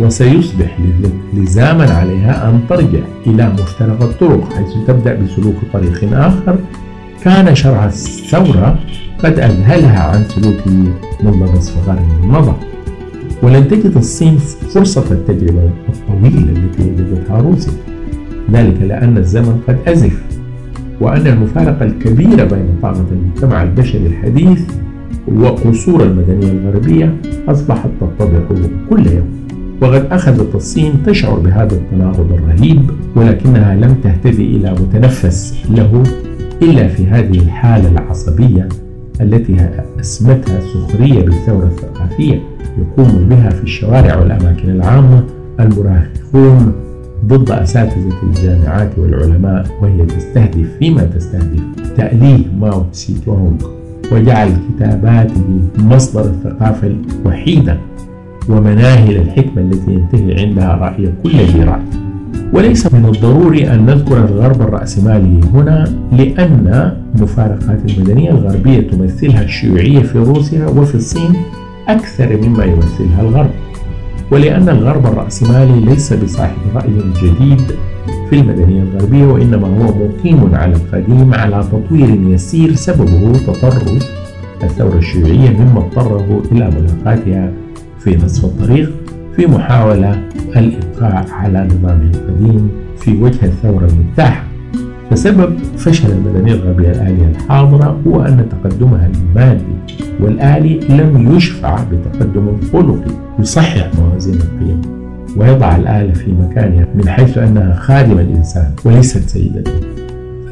وسيصبح 0.00 0.78
لزاما 1.34 1.90
عليها 1.90 2.48
أن 2.48 2.60
ترجع 2.68 2.98
إلى 3.26 3.48
مفترق 3.52 4.02
الطرق 4.02 4.52
حيث 4.52 4.68
تبدأ 4.86 5.14
بسلوك 5.14 5.54
طريق 5.72 6.12
آخر 6.12 6.56
كان 7.28 7.54
شرع 7.54 7.86
الثورة 7.86 8.78
قد 9.24 9.38
أذهلها 9.38 10.00
عن 10.00 10.24
منذ 11.24 11.56
نصف 11.56 11.88
قرن 11.88 12.08
مضى 12.22 12.54
ولن 13.42 13.68
تجد 13.68 13.96
الصين 13.96 14.36
فرصة 14.74 15.04
التجربة 15.10 15.70
الطويلة 15.88 16.52
التي 16.52 16.82
وجدتها 16.82 17.40
روسيا 17.40 17.72
ذلك 18.52 18.82
لأن 18.82 19.18
الزمن 19.18 19.60
قد 19.68 19.78
أزف 19.86 20.22
وأن 21.00 21.26
المفارقة 21.26 21.84
الكبيرة 21.84 22.44
بين 22.44 22.68
طاقة 22.82 23.06
المجتمع 23.12 23.62
البشري 23.62 24.06
الحديث 24.06 24.60
وقصور 25.34 26.02
المدنية 26.02 26.52
الغربية 26.52 27.16
أصبحت 27.48 27.88
تتضح 28.00 28.42
كل 28.90 29.06
يوم. 29.06 29.28
وقد 29.80 30.06
أخذت 30.10 30.54
الصين 30.54 31.02
تشعر 31.06 31.38
بهذا 31.38 31.74
التناقض 31.76 32.32
الرهيب 32.32 32.90
ولكنها 33.16 33.74
لم 33.74 33.94
تهتدي 34.04 34.56
إلى 34.56 34.72
متنفس 34.72 35.54
له 35.70 36.02
إلا 36.62 36.88
في 36.88 37.06
هذه 37.06 37.38
الحالة 37.38 37.88
العصبية 37.88 38.68
التي 39.20 39.56
أسمتها 40.00 40.58
السخرية 40.58 41.22
بالثورة 41.22 41.66
الثقافية 41.66 42.40
يقوم 42.78 43.26
بها 43.28 43.50
في 43.50 43.62
الشوارع 43.62 44.16
والأماكن 44.16 44.70
العامة 44.70 45.24
المراهقون 45.60 46.72
ضد 47.26 47.50
أساتذة 47.50 48.12
الجامعات 48.22 48.98
والعلماء 48.98 49.66
وهي 49.82 50.06
تستهدف 50.06 50.66
فيما 50.78 51.02
تستهدف 51.02 51.62
تأليه 51.96 52.44
ماو 52.60 52.82
تسي 52.92 53.14
تونغ 53.24 53.56
وجعل 54.12 54.52
كتاباته 54.76 55.44
مصدر 55.78 56.20
الثقافة 56.20 56.86
الوحيدة 57.24 57.78
ومناهل 58.48 59.16
الحكمة 59.16 59.62
التي 59.62 59.92
ينتهي 59.92 60.40
عندها 60.46 60.74
رأي 60.76 61.12
كل 61.22 61.36
ذي 61.38 61.62
رأي 61.64 62.07
وليس 62.52 62.92
من 62.94 63.04
الضروري 63.04 63.70
أن 63.70 63.86
نذكر 63.86 64.16
الغرب 64.16 64.62
الرأسمالي 64.62 65.40
هنا 65.54 65.92
لأن 66.12 66.92
مفارقات 67.20 67.78
المدنية 67.90 68.30
الغربية 68.30 68.80
تمثلها 68.80 69.42
الشيوعية 69.42 70.00
في 70.02 70.18
روسيا 70.18 70.66
وفي 70.66 70.94
الصين 70.94 71.32
أكثر 71.88 72.36
مما 72.36 72.64
يمثلها 72.64 73.20
الغرب. 73.20 73.50
ولأن 74.30 74.68
الغرب 74.68 75.06
الرأسمالي 75.06 75.80
ليس 75.80 76.12
بصاحب 76.12 76.56
رأي 76.74 76.92
جديد 77.22 77.60
في 78.30 78.36
المدنية 78.40 78.82
الغربية 78.82 79.24
وإنما 79.26 79.66
هو 79.68 79.94
مقيم 80.06 80.54
على 80.54 80.72
القديم 80.76 81.34
على 81.34 81.64
تطوير 81.72 82.20
يسير 82.28 82.74
سببه 82.74 83.32
تطرف 83.32 84.08
الثورة 84.62 84.98
الشيوعية 84.98 85.50
مما 85.50 85.78
اضطره 85.78 86.42
إلى 86.52 86.70
ملاقاتها 86.70 87.52
في 88.00 88.16
نصف 88.16 88.44
الطريق. 88.44 88.92
في 89.38 89.46
محاولة 89.46 90.22
الإبقاء 90.56 91.26
على 91.30 91.64
نظامه 91.64 92.10
القديم 92.14 92.70
في 92.96 93.22
وجه 93.22 93.44
الثورة 93.44 93.86
المتاحة. 93.86 94.44
فسبب 95.10 95.58
فشل 95.76 96.10
المدنية 96.10 96.52
الغربية 96.54 96.90
الآلية 96.90 97.26
الحاضرة 97.28 98.00
هو 98.06 98.22
أن 98.22 98.46
تقدمها 98.48 99.10
المادي 99.14 99.94
والآلي 100.20 100.80
لم 100.88 101.36
يشفع 101.36 101.84
بتقدم 101.84 102.56
خلقي 102.72 103.10
يصحح 103.38 103.90
موازين 103.98 104.34
القيم 104.34 104.80
ويضع 105.36 105.76
الآلة 105.76 106.12
في 106.12 106.32
مكانها 106.32 106.86
من 106.94 107.08
حيث 107.08 107.38
أنها 107.38 107.74
خادمة 107.74 108.20
الإنسان 108.20 108.72
وليست 108.84 109.28
سيدته 109.28 109.72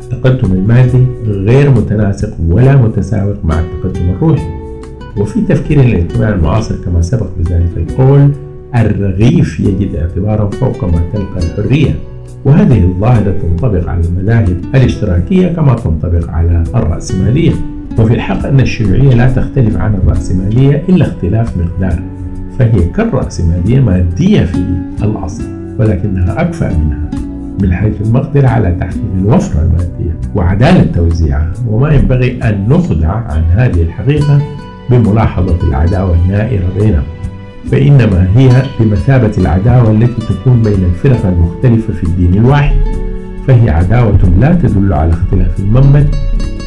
التقدم 0.03 0.53
المادي 0.53 1.07
غير 1.27 1.71
متناسق 1.71 2.37
ولا 2.49 2.77
متساوق 2.77 3.37
مع 3.45 3.61
التقدم 3.61 4.11
الروحي. 4.11 4.49
وفي 5.17 5.41
تفكير 5.41 5.81
الاجتماع 5.81 6.29
المعاصر 6.29 6.75
كما 6.85 7.03
سبق 7.03 7.29
بذلك 7.39 7.71
القول 7.77 8.31
الرغيف 8.81 9.61
يجد 9.61 9.97
اعتبارا 9.97 10.51
فوق 10.51 10.85
ما 10.85 11.01
تلقى 11.13 11.39
الحرية. 11.39 11.95
وهذه 12.45 12.85
الظاهرة 12.85 13.35
تنطبق 13.43 13.89
على 13.89 14.01
المذاهب 14.01 14.59
الاشتراكية 14.75 15.49
كما 15.49 15.75
تنطبق 15.75 16.31
على 16.31 16.63
الرأسمالية. 16.75 17.53
وفي 17.99 18.15
الحق 18.15 18.47
أن 18.47 18.61
الشيوعية 18.61 19.15
لا 19.15 19.31
تختلف 19.31 19.77
عن 19.77 19.95
الرأسمالية 19.95 20.83
إلا 20.89 21.07
اختلاف 21.07 21.57
مقدار 21.57 22.03
فهي 22.59 22.89
كالرأسمالية 22.97 23.81
مادية 23.81 24.45
في 24.45 24.59
الأصل 25.03 25.45
ولكنها 25.79 26.41
أكفأ 26.41 26.69
منها 26.69 27.11
من 27.63 27.73
حيث 27.73 28.01
المقدرة 28.01 28.49
على 28.49 28.77
تحقيق 28.81 29.13
الوفرة 29.19 29.61
المادية 29.63 30.17
وعدالة 30.35 30.83
توزيعها. 30.95 31.53
وما 31.69 31.95
ينبغي 31.95 32.39
أن 32.43 32.67
نخدع 32.69 33.09
عن 33.09 33.43
هذه 33.51 33.83
الحقيقة 33.83 34.41
بملاحظة 34.91 35.69
العداوة 35.69 36.17
النائرة 36.25 36.65
بينهم. 36.81 37.03
فإنما 37.71 38.29
هي 38.37 38.63
بمثابة 38.81 39.33
العداوة 39.39 39.91
التي 39.91 40.27
تكون 40.35 40.63
بين 40.63 40.85
الفرق 40.85 41.27
المختلفة 41.27 41.93
في 41.93 42.05
الدين 42.05 42.35
الواحد. 42.35 42.77
فهي 43.47 43.71
عداوة 43.71 44.19
لا 44.41 44.55
تدل 44.55 44.93
على 44.93 45.13
اختلاف 45.13 45.61
المنبت 45.61 46.15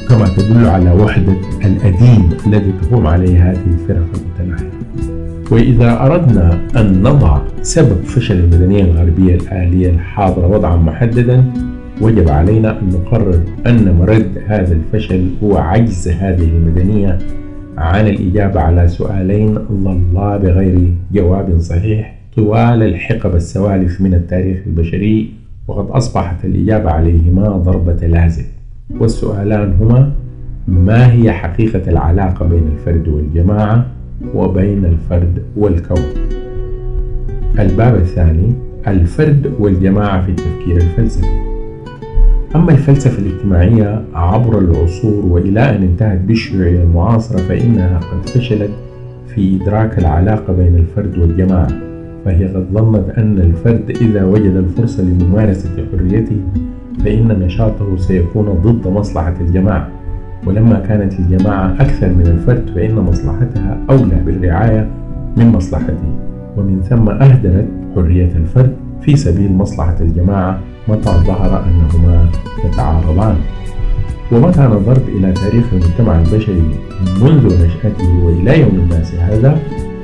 كما 0.10 0.28
تدل 0.38 0.66
على 0.66 0.92
وحدة 0.92 1.34
الأدين 1.66 2.30
الذي 2.48 2.74
تقوم 2.82 3.08
عليه 3.08 3.52
هذه 3.52 3.66
الفرق 3.68 4.06
المتناحرة 4.16 4.70
وإذا 5.52 6.02
أردنا 6.06 6.60
أن 6.78 7.04
نضع 7.04 7.42
سبب 7.62 8.04
فشل 8.04 8.40
المدنية 8.40 8.84
الغربية 8.84 9.36
الآلية 9.36 9.90
الحاضرة 9.90 10.48
وضعا 10.48 10.76
محددا 10.76 11.44
وجب 12.02 12.30
علينا 12.30 12.80
أن 12.80 12.90
نقرر 12.90 13.40
أن 13.68 13.96
مرد 14.00 14.32
هذا 14.48 14.74
الفشل 14.74 15.30
هو 15.44 15.58
عجز 15.58 16.08
هذه 16.08 16.48
المدنية 16.48 17.18
عن 17.80 18.08
الإجابة 18.08 18.60
على 18.60 18.88
سؤالين 18.88 19.60
ظلا 19.84 20.38
بغير 20.38 20.94
جواب 21.12 21.60
صحيح. 21.60 22.16
طوال 22.36 22.84
الحقب 22.84 23.36
السوالف 23.36 24.02
من 24.02 24.14
التاريخ 24.14 24.58
البشري 24.68 25.34
وقد 25.68 25.90
أصبحت 25.90 26.46
الإجابة 26.46 26.92
عليهما 26.92 27.48
ضربة 27.50 28.08
لازم 28.08 28.44
والسؤالان 29.00 29.74
هما 29.74 30.12
ما 30.68 31.14
هي 31.14 31.32
حقيقة 31.32 31.90
العلاقة 31.90 32.46
بين 32.46 32.68
الفرد 32.68 33.08
والجماعة 33.08 33.86
وبين 34.36 34.86
الفرد 34.86 35.44
والكون؟ 35.58 36.04
الباب 37.60 37.96
الثاني 37.96 38.54
الفرد 38.88 39.54
والجماعة 39.60 40.22
في 40.22 40.30
التفكير 40.32 40.78
الفلسفي. 40.78 41.49
أما 42.56 42.72
الفلسفة 42.72 43.20
الاجتماعية 43.22 44.04
عبر 44.14 44.60
العصور 44.60 45.26
وإلى 45.26 45.76
أن 45.76 45.84
انتهت 45.84 46.20
بالشيوعية 46.20 46.84
المعاصرة 46.84 47.38
فإنها 47.38 48.00
قد 48.00 48.30
فشلت 48.30 48.72
في 49.28 49.56
إدراك 49.62 50.00
العلاقة 50.00 50.54
بين 50.54 50.76
الفرد 50.76 51.18
والجماعة 51.18 51.68
فهي 52.26 52.46
قد 52.48 52.68
ظنت 52.74 53.10
أن 53.10 53.38
الفرد 53.38 53.98
إذا 54.02 54.24
وجد 54.24 54.56
الفرصة 54.56 55.04
لممارسة 55.04 55.70
حريته 55.92 56.42
فإن 57.06 57.28
نشاطه 57.28 57.98
سيكون 57.98 58.46
ضد 58.50 58.88
مصلحة 58.88 59.34
الجماعة 59.42 59.90
ولما 60.48 60.80
كانت 60.80 61.20
الجماعة 61.20 61.74
أكثر 61.80 62.08
من 62.08 62.28
الفرد 62.28 62.70
فإن 62.76 62.96
مصلحتها 62.96 63.78
أولى 63.90 64.22
بالرعاية 64.26 64.88
من 65.38 65.48
مصلحته 65.48 66.16
ومن 66.58 66.82
ثم 66.82 67.10
أهدرت 67.10 67.68
حرية 67.96 68.32
الفرد 68.36 68.74
في 69.02 69.16
سبيل 69.16 69.54
مصلحة 69.54 69.96
الجماعة 70.02 70.60
متى 70.90 71.10
ظهر 71.10 71.64
أنهما 71.64 72.30
يتعارضان. 72.66 73.36
ومتى 74.32 74.62
نظرت 74.62 75.08
إلى 75.08 75.32
تاريخ 75.32 75.66
المجتمع 75.74 76.20
البشري 76.20 76.64
منذ 77.22 77.66
نشأته 77.66 78.24
وإلى 78.24 78.60
يوم 78.60 78.76
الناس 78.84 79.14
هذا 79.16 79.60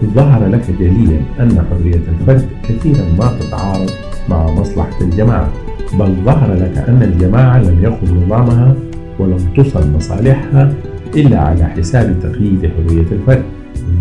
ظهر 0.06 0.48
لك 0.48 0.65
جليا 0.80 1.21
أن 1.39 1.65
حرية 1.69 2.02
الفرد 2.13 2.45
كثيرا 2.63 3.06
ما 3.19 3.32
تتعارض 3.39 3.89
مع 4.30 4.52
مصلحة 4.52 5.02
الجماعة 5.02 5.50
بل 6.00 6.15
ظهر 6.26 6.54
لك 6.54 6.78
أن 6.78 7.04
الجماعة 7.04 7.60
لم 7.60 7.84
يخض 7.84 8.24
نظامها 8.26 8.76
ولم 9.19 9.38
تصل 9.58 9.91
مصالحها 9.91 10.74
إلا 11.15 11.39
على 11.39 11.63
حساب 11.65 12.15
تقييد 12.24 12.71
حرية 12.78 13.08
الفرد. 13.12 13.43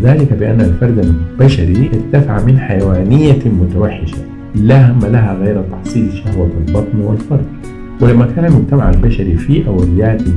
ذلك 0.03 0.33
بأن 0.33 0.61
الفرد 0.61 0.99
البشري 0.99 1.91
ارتفع 1.95 2.45
من 2.45 2.59
حيوانية 2.59 3.43
متوحشة 3.61 4.34
لا 4.55 4.91
هم 4.91 4.99
لها 4.99 5.35
غير 5.35 5.63
تحصيل 5.63 6.13
شهوة 6.13 6.51
البطن 6.67 7.01
والفرد 7.01 7.47
ولما 8.01 8.27
كان 8.37 8.45
المجتمع 8.45 8.91
البشري 8.91 9.37
في 9.37 9.67
أولياته 9.67 10.35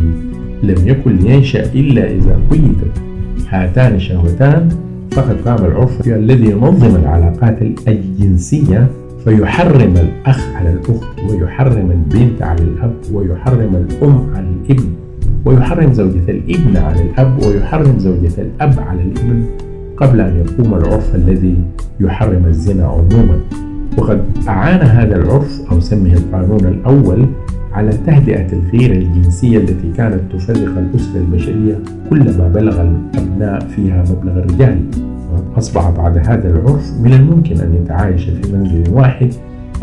لم 0.63 0.87
يكن 0.87 1.15
لينشأ 1.17 1.73
إلا 1.73 2.11
إذا 2.11 2.39
قيدت 2.51 3.01
هاتان 3.49 3.95
الشهوتان 3.95 4.69
فقد 5.11 5.35
قام 5.45 5.65
العرف 5.65 6.07
الذي 6.07 6.51
ينظم 6.51 6.95
العلاقات 6.95 7.57
الجنسية 7.87 8.87
فيحرم 9.23 9.93
الأخ 9.97 10.47
على 10.55 10.73
الأخت 10.73 11.19
ويحرم 11.29 11.91
البنت 11.91 12.41
على 12.41 12.61
الأب 12.61 12.93
ويحرم 13.13 13.75
الأم 13.75 14.35
على 14.35 14.47
الابن 14.47 14.89
ويحرم 15.45 15.93
زوجة 15.93 16.29
الابن 16.31 16.77
على 16.77 17.01
الأب 17.01 17.43
ويحرم 17.43 17.99
زوجة 17.99 18.31
الأب 18.37 18.79
على 18.79 19.01
الابن. 19.01 19.45
قبل 19.97 20.21
أن 20.21 20.45
يقوم 20.45 20.73
العرف 20.73 21.15
الذي 21.15 21.55
يحرم 21.99 22.45
الزنا 22.45 22.85
عموما. 22.85 23.39
وقد 23.97 24.21
أعان 24.47 24.81
هذا 24.81 25.15
العرف 25.15 25.61
أو 25.71 25.79
سمه 25.79 26.13
القانون 26.13 26.65
الأول 26.65 27.25
على 27.73 27.91
تهدئة 28.05 28.47
الغيرة 28.53 28.97
الجنسية 28.97 29.57
التي 29.57 29.91
كانت 29.97 30.21
تفرق 30.33 30.77
الأسرة 30.77 31.17
البشرية 31.17 31.79
كلما 32.09 32.47
بلغ 32.47 32.81
الأبناء 32.81 33.59
فيها 33.59 34.03
مبلغ 34.11 34.37
الرجال. 34.37 34.79
أصبح 35.57 35.89
بعد 35.89 36.17
هذا 36.17 36.49
العرف 36.49 36.91
من 37.03 37.13
الممكن 37.13 37.59
أن 37.59 37.75
يتعايش 37.83 38.23
في 38.23 38.53
منزل 38.53 38.83
واحد 38.93 39.33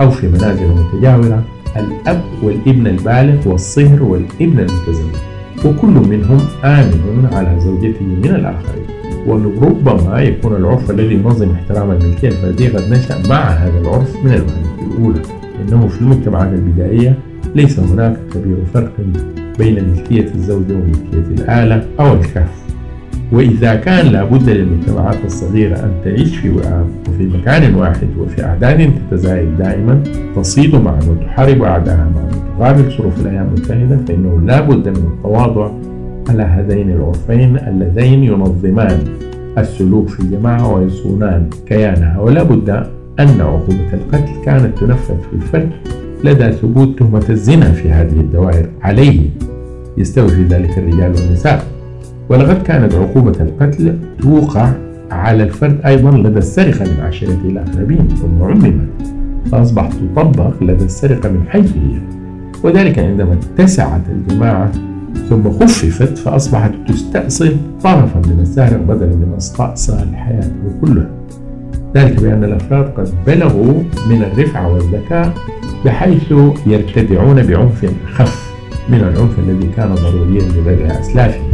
أو 0.01 0.11
في 0.11 0.29
منازل 0.29 0.67
متجاورة 0.69 1.45
الأب 1.77 2.21
والابن 2.43 2.87
البالغ 2.87 3.49
والصهر 3.49 4.03
والابن 4.03 4.59
المتزوج. 4.59 5.34
وكل 5.65 5.89
منهم 5.89 6.39
آمن 6.65 7.29
على 7.33 7.61
زوجته 7.61 8.05
من 8.05 8.25
الآخرين. 8.25 8.85
وربما 9.27 10.21
يكون 10.23 10.57
العرف 10.57 10.91
الذي 10.91 11.15
ينظم 11.15 11.51
احترام 11.51 11.91
الملكية 11.91 12.29
الفردية 12.29 12.69
قد 12.69 12.91
نشأ 12.91 13.29
مع 13.29 13.41
هذا 13.41 13.81
العرف 13.81 14.17
من 14.25 14.33
الوهلة 14.33 14.93
الأولى. 14.93 15.23
إنه 15.63 15.89
في 15.89 16.01
المجتمعات 16.01 16.53
البدائية 16.53 17.19
ليس 17.55 17.79
هناك 17.79 18.17
كبير 18.35 18.57
فرق 18.75 18.93
بين 19.59 19.85
ملكية 19.91 20.35
الزوجة 20.35 20.73
وملكية 20.73 21.43
الآلة 21.43 21.87
أو 22.01 22.13
الكهف. 22.13 22.64
وإذا 23.35 23.75
كان 23.75 24.07
لابد 24.07 24.51
للمجتمعات 24.51 25.25
الصغيرة 25.25 25.77
أن 25.77 25.93
تعيش 26.05 26.37
في 26.37 26.51
وئام 26.51 26.87
وفي 27.09 27.27
مكان 27.27 27.75
واحد 27.75 28.09
وفي 28.19 28.45
أعداد 28.45 28.91
تتزايد 29.11 29.57
دائما 29.59 30.03
تصيد 30.37 30.75
معا 30.75 30.99
وتحارب 31.11 31.63
أعداءها 31.63 32.11
معا 32.15 32.29
وتقابل 32.59 32.93
صروف 32.93 33.21
الأيام 33.21 33.47
المتحدة 33.47 33.97
فإنه 34.09 34.41
لابد 34.41 34.89
من 34.89 35.13
التواضع 35.17 35.71
على 36.29 36.43
هذين 36.43 36.91
العرفين 36.91 37.57
اللذين 37.57 38.25
ينظمان 38.25 38.99
السلوك 39.59 40.09
في 40.09 40.21
الجماعة 40.21 40.75
ويصونان 40.75 41.51
كيانها. 41.67 42.21
ولا 42.21 42.43
بد 42.43 42.71
أن 43.21 43.41
عقوبة 43.41 43.93
القتل 43.93 44.45
كانت 44.45 44.79
تنفذ 44.79 45.15
في 45.31 45.33
الفرد 45.33 45.71
لدى 46.25 46.53
ثبوت 46.53 46.99
تهمة 46.99 47.25
الزنا 47.31 47.73
في 47.73 47.91
هذه 47.91 48.21
الدوائر. 48.21 48.69
عليه 48.83 49.21
يستوي 49.99 50.29
في 50.29 50.45
ذلك 50.45 50.79
الرجال 50.79 51.13
والنساء. 51.15 51.65
ولقد 52.29 52.63
كانت 52.63 52.95
عقوبة 52.95 53.35
القتل 53.41 53.99
توقع 54.23 54.73
على 55.11 55.43
الفرد 55.43 55.81
أيضا 55.87 56.11
لدى 56.11 56.39
السرقة 56.39 56.85
من 56.85 57.01
عشيرته 57.01 57.45
الأقربين 57.45 58.09
ثم 58.09 58.43
عممت 58.43 58.89
فأصبحت 59.53 59.93
تطبق 59.93 60.63
لدى 60.63 60.85
السرقة 60.85 61.29
من 61.29 61.45
حيث 61.49 61.73
هي. 61.77 61.99
وذلك 62.65 62.99
عندما 62.99 63.33
اتسعت 63.33 64.01
الجماعة 64.09 64.73
ثم 65.29 65.51
خففت 65.51 66.19
فأصبحت 66.19 66.73
تستأصل 66.89 67.57
طرفا 67.83 68.19
من 68.19 68.39
السارق 68.41 68.81
بدلا 68.81 69.17
من 69.17 69.35
استئصال 69.37 70.17
حياته 70.17 70.81
كلها. 70.81 71.11
ذلك 71.97 72.23
بأن 72.23 72.45
الأفراد 72.45 72.85
قد 72.85 73.09
بلغوا 73.27 73.83
من 74.11 74.23
الرفعة 74.23 74.73
والذكاء 74.73 75.35
بحيث 75.85 76.33
يرتدعون 76.67 77.43
بعنف 77.43 77.93
أخف 78.09 78.55
من 78.89 78.99
العنف 78.99 79.39
الذي 79.39 79.69
كان 79.77 79.95
ضروريا 79.95 80.43
لبدء 80.43 81.01
أسلافهم. 81.01 81.51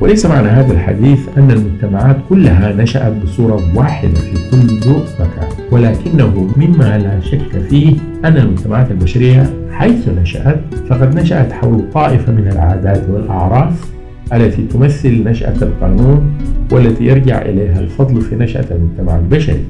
وليس 0.00 0.26
معنى 0.26 0.48
هذا 0.48 0.72
الحديث 0.72 1.18
أن 1.38 1.50
المجتمعات 1.50 2.16
كلها 2.28 2.72
نشأت 2.72 3.12
بصورة 3.22 3.76
واحدة 3.76 4.14
في 4.14 4.50
كل 4.50 4.90
مكان 5.20 5.48
ولكنه 5.70 6.48
مما 6.56 6.98
لا 6.98 7.20
شك 7.20 7.58
فيه 7.68 7.96
أن 8.24 8.36
المجتمعات 8.36 8.90
البشرية 8.90 9.50
حيث 9.70 10.08
نشأت 10.08 10.60
فقد 10.88 11.18
نشأت 11.18 11.52
حول 11.52 11.84
طائفة 11.94 12.32
من 12.32 12.48
العادات 12.48 13.02
والأعراف 13.10 13.94
التي 14.32 14.62
تمثل 14.62 15.24
نشأة 15.24 15.62
القانون 15.62 16.32
والتي 16.72 17.04
يرجع 17.04 17.42
إليها 17.42 17.80
الفضل 17.80 18.20
في 18.20 18.36
نشأة 18.36 18.64
المجتمع 18.70 19.16
البشري. 19.16 19.64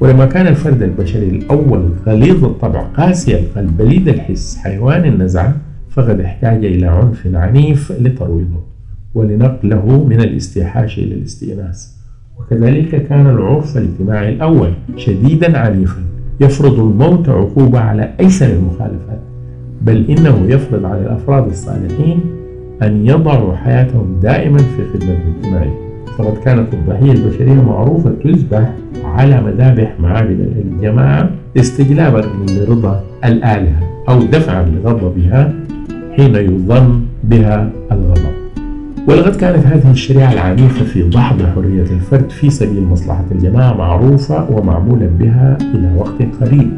ولما 0.00 0.26
كان 0.26 0.46
الفرد 0.46 0.82
البشري 0.82 1.28
الأول 1.28 1.90
غليظ 2.06 2.44
الطبع 2.44 2.82
قاسي 2.82 3.38
القلب 3.38 3.76
بليد 3.76 4.08
الحس 4.08 4.56
حيوان 4.56 5.04
النزعة 5.04 5.56
فقد 5.90 6.20
احتاج 6.20 6.64
إلى 6.64 6.86
عنف 6.86 7.28
عنيف 7.34 7.92
لترويضه 8.00 8.71
ولنقله 9.14 10.04
من 10.04 10.20
الاستيحاش 10.20 10.98
إلى 10.98 11.14
الاستئناس. 11.14 12.02
وكذلك 12.38 13.06
كان 13.06 13.26
العرف 13.26 13.76
الاجتماعي 13.76 14.28
الأول 14.28 14.72
شديدا 14.96 15.58
عنيفا 15.58 16.02
يفرض 16.40 16.80
الموت 16.80 17.28
عقوبة 17.28 17.78
على 17.78 18.10
أيسر 18.20 18.46
المخالفات 18.46 19.20
بل 19.82 20.10
إنه 20.10 20.46
يفرض 20.48 20.84
على 20.84 21.00
الأفراد 21.00 21.46
الصالحين 21.46 22.20
أن 22.82 23.06
يضعوا 23.06 23.54
حياتهم 23.56 24.20
دائما 24.22 24.58
في 24.58 24.84
خدمة 24.92 25.12
المجتمع 25.12 25.66
فقد 26.18 26.36
كانت 26.44 26.74
الضحية 26.74 27.12
البشرية 27.12 27.62
معروفة 27.62 28.10
تذبح 28.24 28.72
على 29.04 29.40
مذابح 29.40 30.00
معابد 30.00 30.40
الجماعة 30.40 31.30
استجلابا 31.56 32.24
لرضا 32.50 33.04
الآلهة 33.24 34.04
أو 34.08 34.22
دفعا 34.22 34.62
لغضبها 34.62 35.54
حين 36.16 36.34
يظن 36.34 37.00
بها 37.24 37.70
الغضب. 37.92 38.41
ولقد 39.08 39.36
كانت 39.36 39.66
هذه 39.66 39.90
الشريعة 39.90 40.32
العنيفة 40.32 40.84
في 40.84 41.02
دحض 41.02 41.42
حرية 41.54 41.82
الفرد 41.82 42.30
في 42.30 42.50
سبيل 42.50 42.84
مصلحة 42.84 43.24
الجماعة 43.32 43.74
معروفة 43.74 44.50
ومعمولا 44.50 45.06
بها 45.06 45.58
إلى 45.74 45.92
وقت 45.96 46.22
قريب. 46.40 46.70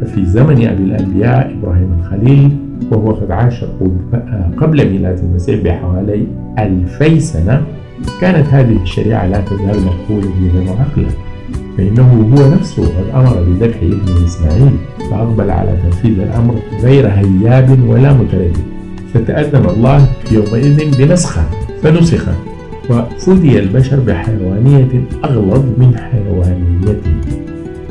ففي 0.00 0.24
زمن 0.24 0.66
أبي 0.66 0.82
الأنبياء 0.82 1.56
إبراهيم 1.58 1.96
الخليل 2.00 2.56
وهو 2.90 3.10
قد 3.10 3.30
عاش 3.30 3.64
قبل 4.56 4.90
ميلاد 4.90 5.18
المسيح 5.18 5.60
بحوالي 5.64 6.26
ألفي 6.58 7.20
سنة 7.20 7.62
كانت 8.20 8.46
هذه 8.48 8.82
الشريعة 8.82 9.26
لا 9.26 9.40
تزال 9.40 9.84
مقبولة 9.84 10.26
دينا 10.40 10.70
وعقلا 10.70 11.08
فإنه 11.78 12.34
هو 12.36 12.52
نفسه 12.54 12.82
قد 12.82 13.14
أمر 13.14 13.42
بذبح 13.42 13.76
ابنه 13.76 14.24
إسماعيل 14.24 14.72
فأقبل 15.10 15.50
على 15.50 15.76
تنفيذ 15.84 16.20
الأمر 16.20 16.54
غير 16.82 17.08
هياب 17.08 17.78
ولا 17.88 18.12
متردد. 18.12 18.71
فتأذن 19.14 19.64
الله 19.66 20.06
يومئذ 20.32 20.98
بنسخة 20.98 21.42
فنسخ 21.82 22.24
وفدي 22.90 23.58
البشر 23.58 24.00
بحيوانية 24.00 25.04
أغلظ 25.24 25.64
من 25.78 25.96
حيوانيته 25.98 27.42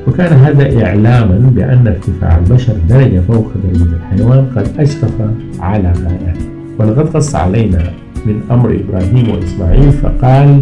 وكان 0.07 0.33
هذا 0.33 0.85
إعلاما 0.85 1.51
بأن 1.55 1.87
ارتفاع 1.87 2.37
البشر 2.37 2.73
درجة 2.89 3.19
فوق 3.27 3.51
درجة 3.63 3.89
الحيوان 3.95 4.45
قد 4.55 4.67
أشرف 4.79 5.11
على 5.59 5.93
غاياته 6.03 6.45
ولقد 6.79 7.09
قص 7.15 7.35
علينا 7.35 7.83
من 8.25 8.41
أمر 8.51 8.79
إبراهيم 8.79 9.29
وإسماعيل 9.29 9.91
فقال 9.91 10.61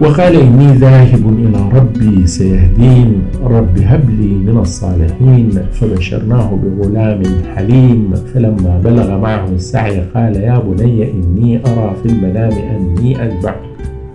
وقال 0.00 0.36
إني 0.36 0.76
ذاهب 0.76 1.24
إلى 1.38 1.60
ربي 1.78 2.26
سيهدين. 2.26 3.22
رب 3.44 3.78
هب 3.78 4.10
لي 4.10 4.34
من 4.34 4.58
الصالحين. 4.58 5.50
فبشرناه 5.72 6.58
بغلام 6.62 7.22
حليم. 7.54 8.14
فلما 8.34 8.80
بلغ 8.84 9.18
معه 9.18 9.48
السعي 9.48 10.00
قال 10.14 10.36
يا 10.36 10.58
بني 10.58 11.10
إني 11.10 11.60
أرى 11.66 11.96
في 12.02 12.08
المنام 12.08 12.52
أني 12.52 13.24
أذبحك 13.24 13.60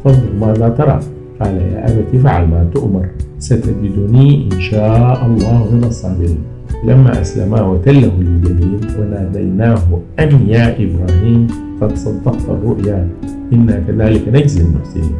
فانظر 0.03 0.29
ماذا 0.41 0.69
ترى. 0.69 0.99
قال 1.41 1.55
يا 1.57 1.85
أبت 1.87 2.21
فعل 2.23 2.47
ما 2.47 2.67
تؤمر. 2.73 3.05
ستجدني 3.39 4.49
إن 4.53 4.61
شاء 4.61 5.25
الله 5.25 5.69
من 5.73 5.83
الصابرين. 5.83 6.37
لما 6.83 7.21
أسلما 7.21 7.61
وتله 7.61 8.11
للجبين 8.19 8.79
وناديناه 8.99 9.87
أن 10.19 10.31
يا 10.47 10.75
إبراهيم 10.75 11.47
قد 11.81 11.95
صدقت 11.95 12.49
الرؤيا. 12.49 13.07
إنا 13.53 13.79
كذلك 13.87 14.23
نجزي 14.27 14.61
المحسنين. 14.61 15.15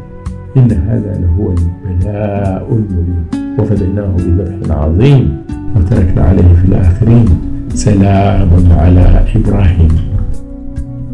إن 0.57 0.71
هذا 0.71 1.21
لهو 1.21 1.53
البلاء 1.53 2.67
المبين. 2.71 3.25
وفديناه 3.59 4.11
بذبح 4.17 4.75
عظيم. 4.75 5.37
وتركنا 5.75 6.23
عليه 6.23 6.53
في 6.61 6.65
الآخرين 6.65 7.25
سلام 7.73 8.49
على 8.71 9.25
إبراهيم. 9.35 9.87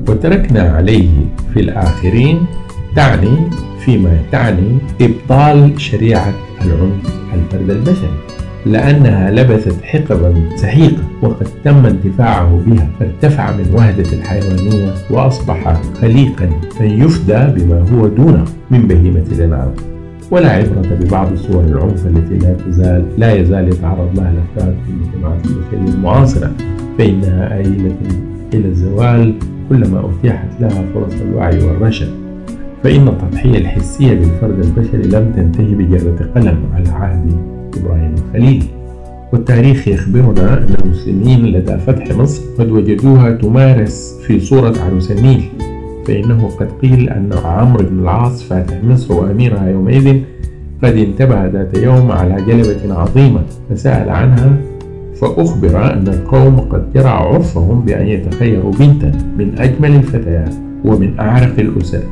وتركنا 0.09 0.61
عليه 0.61 1.09
في 1.53 1.59
الآخرين 1.59 2.37
تعني 2.95 3.35
فيما 3.79 4.17
تعني 4.31 4.77
إبطال 5.01 5.81
شريعة 5.81 6.33
العنف 6.61 7.05
الفرد 7.33 7.69
البشري. 7.69 8.17
لأنها 8.65 9.31
لبثت 9.31 9.83
حقبا 9.83 10.33
سحيقة 10.55 11.03
وقد 11.21 11.47
تم 11.63 11.85
انتفاعه 11.85 12.61
بها 12.65 12.89
فارتفع 12.99 13.51
من 13.51 13.65
وهدة 13.73 14.13
الحيوانية 14.13 14.93
وأصبح 15.09 15.81
خليقا 16.01 16.49
فيفدى 16.77 17.63
بما 17.63 17.85
هو 17.93 18.07
دونه 18.07 18.45
من 18.71 18.87
بهيمة 18.87 19.23
الأنعام 19.31 19.71
ولا 20.31 20.51
عبرة 20.51 20.95
ببعض 21.01 21.35
صور 21.35 21.63
العنف 21.63 22.07
التي 22.07 22.37
لا 22.37 22.53
تزال 22.53 23.05
لا 23.17 23.33
يزال 23.33 23.67
يتعرض 23.67 24.19
لها 24.19 24.31
الأفراد 24.31 24.75
في 24.85 24.89
المجتمعات 24.91 25.45
البشرية 25.45 25.95
المعاصرة. 25.95 26.51
فإنها 26.97 27.57
آيلة 27.57 27.95
إلى 28.53 28.67
الزوال 28.67 29.35
كلما 29.69 30.09
أتيحت 30.09 30.47
لها 30.61 30.83
فرص 30.93 31.13
الوعي 31.21 31.63
والرشد. 31.63 32.09
فإن 32.83 33.07
التضحية 33.07 33.57
الحسية 33.57 34.13
بالفرد 34.13 34.65
البشري 34.65 35.03
لم 35.03 35.31
تنتهي 35.35 35.75
بجرة 35.75 36.29
قلم 36.35 36.57
على 36.73 36.89
عهد 36.89 37.52
إبراهيم 37.77 38.15
الخليل. 38.17 38.63
والتاريخ 39.33 39.87
يخبرنا 39.87 40.57
أن 40.57 40.75
المسلمين 40.83 41.45
لدى 41.45 41.77
فتح 41.77 42.17
مصر 42.17 42.41
قد 42.59 42.71
وجدوها 42.71 43.31
تمارس 43.31 44.19
في 44.27 44.39
صورة 44.39 44.73
عروس 44.79 45.11
النيل 45.11 45.43
فإنه 46.07 46.49
قد 46.59 46.67
قيل 46.81 47.09
أن 47.09 47.29
عمرو 47.45 47.85
بن 47.85 47.99
العاص 47.99 48.43
فاتح 48.43 48.83
مصر 48.83 49.13
وأميرها 49.13 49.69
يومئذ 49.69 50.21
قد 50.83 50.97
انتبه 50.97 51.45
ذات 51.45 51.77
يوم 51.77 52.11
على 52.11 52.35
جلبة 52.47 52.93
عظيمة 52.93 53.41
فسأل 53.69 54.09
عنها 54.09 54.57
فأخبر 55.21 55.93
أن 55.93 56.07
القوم 56.07 56.59
قد 56.59 56.93
جرى 56.93 57.07
عرفهم 57.07 57.81
بأن 57.81 58.07
يتخيروا 58.07 58.71
بنتا 58.71 59.11
من 59.37 59.55
أجمل 59.57 59.95
الفتيات 59.95 60.53
ومن 60.85 61.19
أعرق 61.19 61.59
الأسر 61.59 62.03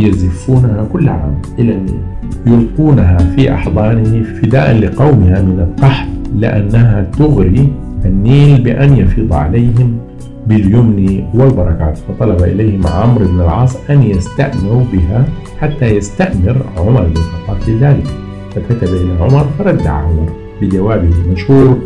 يزفونها 0.00 0.88
كل 0.92 1.08
عام 1.08 1.42
إلى 1.58 1.72
النيل 1.72 2.02
يلقونها 2.46 3.18
في 3.18 3.54
أحضانه 3.54 4.22
فداء 4.22 4.78
لقومها 4.78 5.42
من 5.42 5.60
القحط 5.60 6.08
لأنها 6.36 7.10
تغري 7.18 7.72
النيل 8.04 8.62
بأن 8.62 8.96
يفيض 8.96 9.32
عليهم 9.32 9.98
باليمن 10.46 11.24
والبركات. 11.34 11.98
فطلب 11.98 12.42
إليهم 12.42 12.86
عمرو 12.86 13.26
بن 13.26 13.40
العاص 13.40 13.76
أن 13.90 14.02
يستأمروا 14.02 14.84
بها 14.92 15.24
حتى 15.60 15.86
يستأمر 15.86 16.56
عمر 16.76 17.02
بن 17.02 17.16
الخطاب 17.16 17.60
في 17.60 17.78
ذلك 17.78 18.06
فكتب 18.54 18.94
إلى 18.94 19.12
عمر 19.20 19.46
فرد 19.58 19.86
عمر 19.86 20.32
بجوابه 20.60 21.12
المشهور 21.24 21.78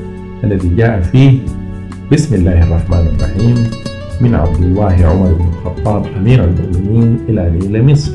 الذي 0.45 0.69
جاء 0.69 1.01
فيه 1.01 1.39
بسم 2.13 2.35
الله 2.35 2.63
الرحمن 2.63 3.07
الرحيم. 3.07 3.57
من 4.21 4.35
عبد 4.35 4.63
الله 4.63 5.07
عمر 5.07 5.33
بن 5.35 5.45
الخطاب 5.45 6.07
أمير 6.17 6.45
المؤمنين 6.45 7.19
إلى 7.29 7.51
نيل 7.51 7.85
مصر. 7.87 8.13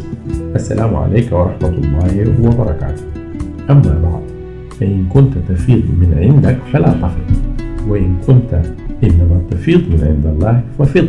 السلام 0.55 0.95
عليك 0.95 1.33
ورحمة 1.33 1.69
الله 1.69 2.33
وبركاته. 2.41 3.03
أما 3.69 3.99
بعد 4.03 4.23
فإن 4.79 5.05
كنت 5.09 5.33
تفيض 5.49 5.83
من 5.99 6.13
عندك 6.17 6.57
فلا 6.73 6.89
تفض 6.93 7.29
وإن 7.87 8.17
كنت 8.27 8.61
إنما 9.03 9.41
تفيض 9.51 9.79
من 9.79 10.03
عند 10.03 10.25
الله 10.25 10.63
ففض. 10.79 11.07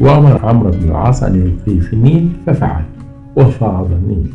وأمر 0.00 0.46
عمرو 0.46 0.70
بن 0.70 0.88
العاص 0.88 1.22
أن 1.22 1.34
يلقيه 1.34 1.80
في 1.80 1.92
النيل 1.92 2.28
ففعل 2.46 2.84
وفاض 3.36 3.90
النيل 3.92 4.30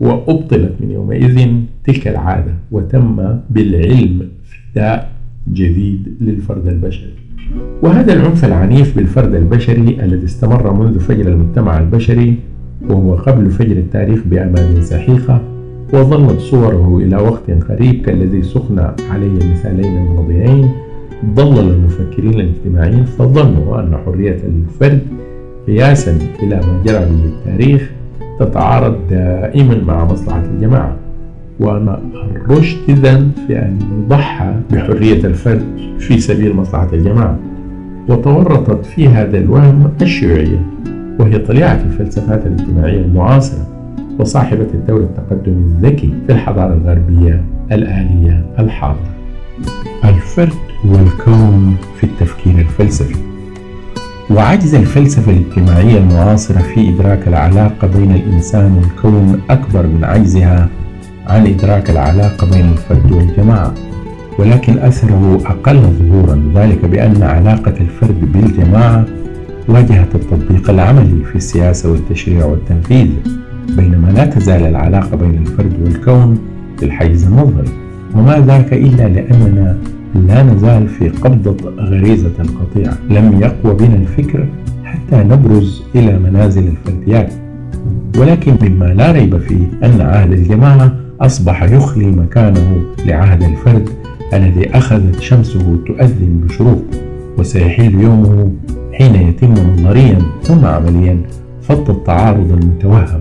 وأبطلت 0.00 0.72
من 0.80 0.90
يومئذ 0.90 1.50
تلك 1.84 2.08
العادة 2.08 2.54
وتم 2.70 3.38
بالعلم 3.50 4.28
فداء 4.44 5.10
جديد 5.52 6.16
للفرد 6.20 6.68
البشري. 6.68 7.23
وهذا 7.82 8.12
العنف 8.12 8.44
العنيف 8.44 8.96
بالفرد 8.96 9.34
البشري 9.34 9.98
الذي 10.02 10.24
استمر 10.24 10.72
منذ 10.72 10.98
فجر 10.98 11.28
المجتمع 11.28 11.78
البشري 11.78 12.36
وهو 12.90 13.14
قبل 13.14 13.50
فجر 13.50 13.76
التاريخ 13.76 14.20
بأمان 14.26 14.82
سحيقة 14.82 15.40
وظلت 15.92 16.40
صوره 16.40 16.98
إلى 16.98 17.16
وقت 17.16 17.50
قريب 17.50 18.02
كالذي 18.02 18.42
سخن 18.42 18.78
عليه 19.10 19.38
المثالين 19.40 19.96
الماضيين 19.96 20.68
ضلل 21.34 21.70
المفكرين 21.70 22.34
الاجتماعيين 22.34 23.04
فظنوا 23.04 23.80
أن 23.80 23.96
حرية 24.06 24.38
الفرد 24.44 25.00
قياسا 25.66 26.18
إلى 26.42 26.56
ما 26.56 26.82
جرى 26.86 26.98
به 26.98 27.24
التاريخ 27.24 27.90
تتعارض 28.40 28.96
دائما 29.10 29.80
مع 29.86 30.04
مصلحة 30.04 30.42
الجماعة. 30.54 30.96
وأن 31.60 31.96
الرشد 32.14 32.78
إذن 32.88 33.30
في 33.46 33.58
أن 33.58 33.78
يضحى 34.06 34.54
بحرية 34.72 35.24
الفرد 35.24 35.64
في 35.98 36.20
سبيل 36.20 36.56
مصلحة 36.56 36.88
الجماعة. 36.92 37.38
وتورطت 38.08 38.86
في 38.86 39.08
هذا 39.08 39.38
الوهم 39.38 39.90
الشيوعية 40.02 40.66
وهي 41.18 41.38
طليعة 41.38 41.74
الفلسفات 41.74 42.46
الاجتماعية 42.46 43.00
المعاصرة 43.00 43.66
وصاحبة 44.18 44.66
الدور 44.74 45.00
التقدمي 45.00 45.56
الذكي 45.56 46.14
في 46.26 46.32
الحضارة 46.32 46.74
الغربية 46.74 47.44
الآلية 47.72 48.46
الحاضرة. 48.58 49.14
الفرد 50.04 50.52
والكون 50.84 51.76
في 52.00 52.04
التفكير 52.04 52.58
الفلسفي. 52.58 53.14
وعجز 54.30 54.74
الفلسفة 54.74 55.32
الاجتماعية 55.32 55.98
المعاصرة 55.98 56.58
في 56.58 56.88
إدراك 56.88 57.28
العلاقة 57.28 57.88
بين 57.88 58.10
الإنسان 58.14 58.72
والكون 58.72 59.40
أكبر 59.50 59.86
من 59.86 60.04
عجزها 60.04 60.68
عن 61.26 61.46
إدراك 61.46 61.90
العلاقة 61.90 62.50
بين 62.50 62.68
الفرد 62.72 63.12
والجماعة 63.12 63.74
ولكن 64.38 64.78
أثره 64.78 65.38
أقل 65.46 65.80
ظهورا 65.82 66.42
ذلك 66.54 66.84
بأن 66.84 67.22
علاقة 67.22 67.74
الفرد 67.80 68.32
بالجماعة 68.32 69.04
واجهت 69.68 70.14
التطبيق 70.14 70.70
العملي 70.70 71.24
في 71.24 71.36
السياسة 71.36 71.90
والتشريع 71.92 72.44
والتنفيذ 72.44 73.08
بينما 73.76 74.08
لا 74.16 74.24
تزال 74.26 74.66
العلاقة 74.66 75.16
بين 75.16 75.38
الفرد 75.38 75.72
والكون 75.84 76.38
في 76.78 76.84
الحيز 76.84 77.26
النظري 77.26 77.68
وما 78.14 78.40
ذاك 78.46 78.72
إلا 78.72 79.08
لأننا 79.08 79.76
لا 80.28 80.42
نزال 80.42 80.88
في 80.88 81.08
قبضة 81.08 81.70
غريزة 81.78 82.32
القطيع 82.40 82.92
لم 83.10 83.40
يقوى 83.42 83.74
بنا 83.74 83.96
الفكر 83.96 84.46
حتى 84.84 85.16
نبرز 85.16 85.82
إلى 85.94 86.18
منازل 86.18 86.66
الفرديات 86.68 87.32
ولكن 88.18 88.56
مما 88.62 88.84
لا 88.84 89.12
ريب 89.12 89.38
فيه 89.38 89.66
أن 89.84 90.00
عهد 90.00 90.32
الجماعة 90.32 90.92
أصبح 91.24 91.62
يخلي 91.62 92.06
مكانه 92.06 92.82
لعهد 93.06 93.42
الفرد 93.42 93.88
الذي 94.34 94.70
أخذت 94.70 95.20
شمسه 95.20 95.76
تؤذن 95.86 96.40
بشروق 96.44 96.84
وسيحل 97.38 97.94
يومه 97.94 98.52
حين 98.92 99.14
يتم 99.14 99.52
نظريا 99.52 100.18
ثم 100.42 100.64
عمليا 100.64 101.18
فض 101.62 101.90
التعارض 101.90 102.52
المتوهم 102.52 103.20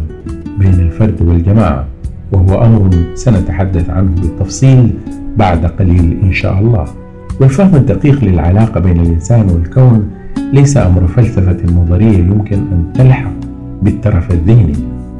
بين 0.59 0.73
الفرد 0.73 1.21
والجماعة 1.21 1.85
وهو 2.31 2.65
أمر 2.65 2.89
سنتحدث 3.15 3.89
عنه 3.89 4.11
بالتفصيل 4.21 4.93
بعد 5.37 5.65
قليل 5.65 6.19
إن 6.23 6.31
شاء 6.33 6.59
الله. 6.59 6.85
والفهم 7.39 7.75
الدقيق 7.75 8.23
للعلاقة 8.23 8.79
بين 8.79 8.99
الإنسان 8.99 9.49
والكون 9.49 10.09
ليس 10.53 10.77
أمر 10.77 11.07
فلسفة 11.07 11.57
نظرية 11.75 12.17
يمكن 12.17 12.57
أن 12.57 12.93
تلحق 12.93 13.33
بالترف 13.81 14.31
الذهني 14.31 14.75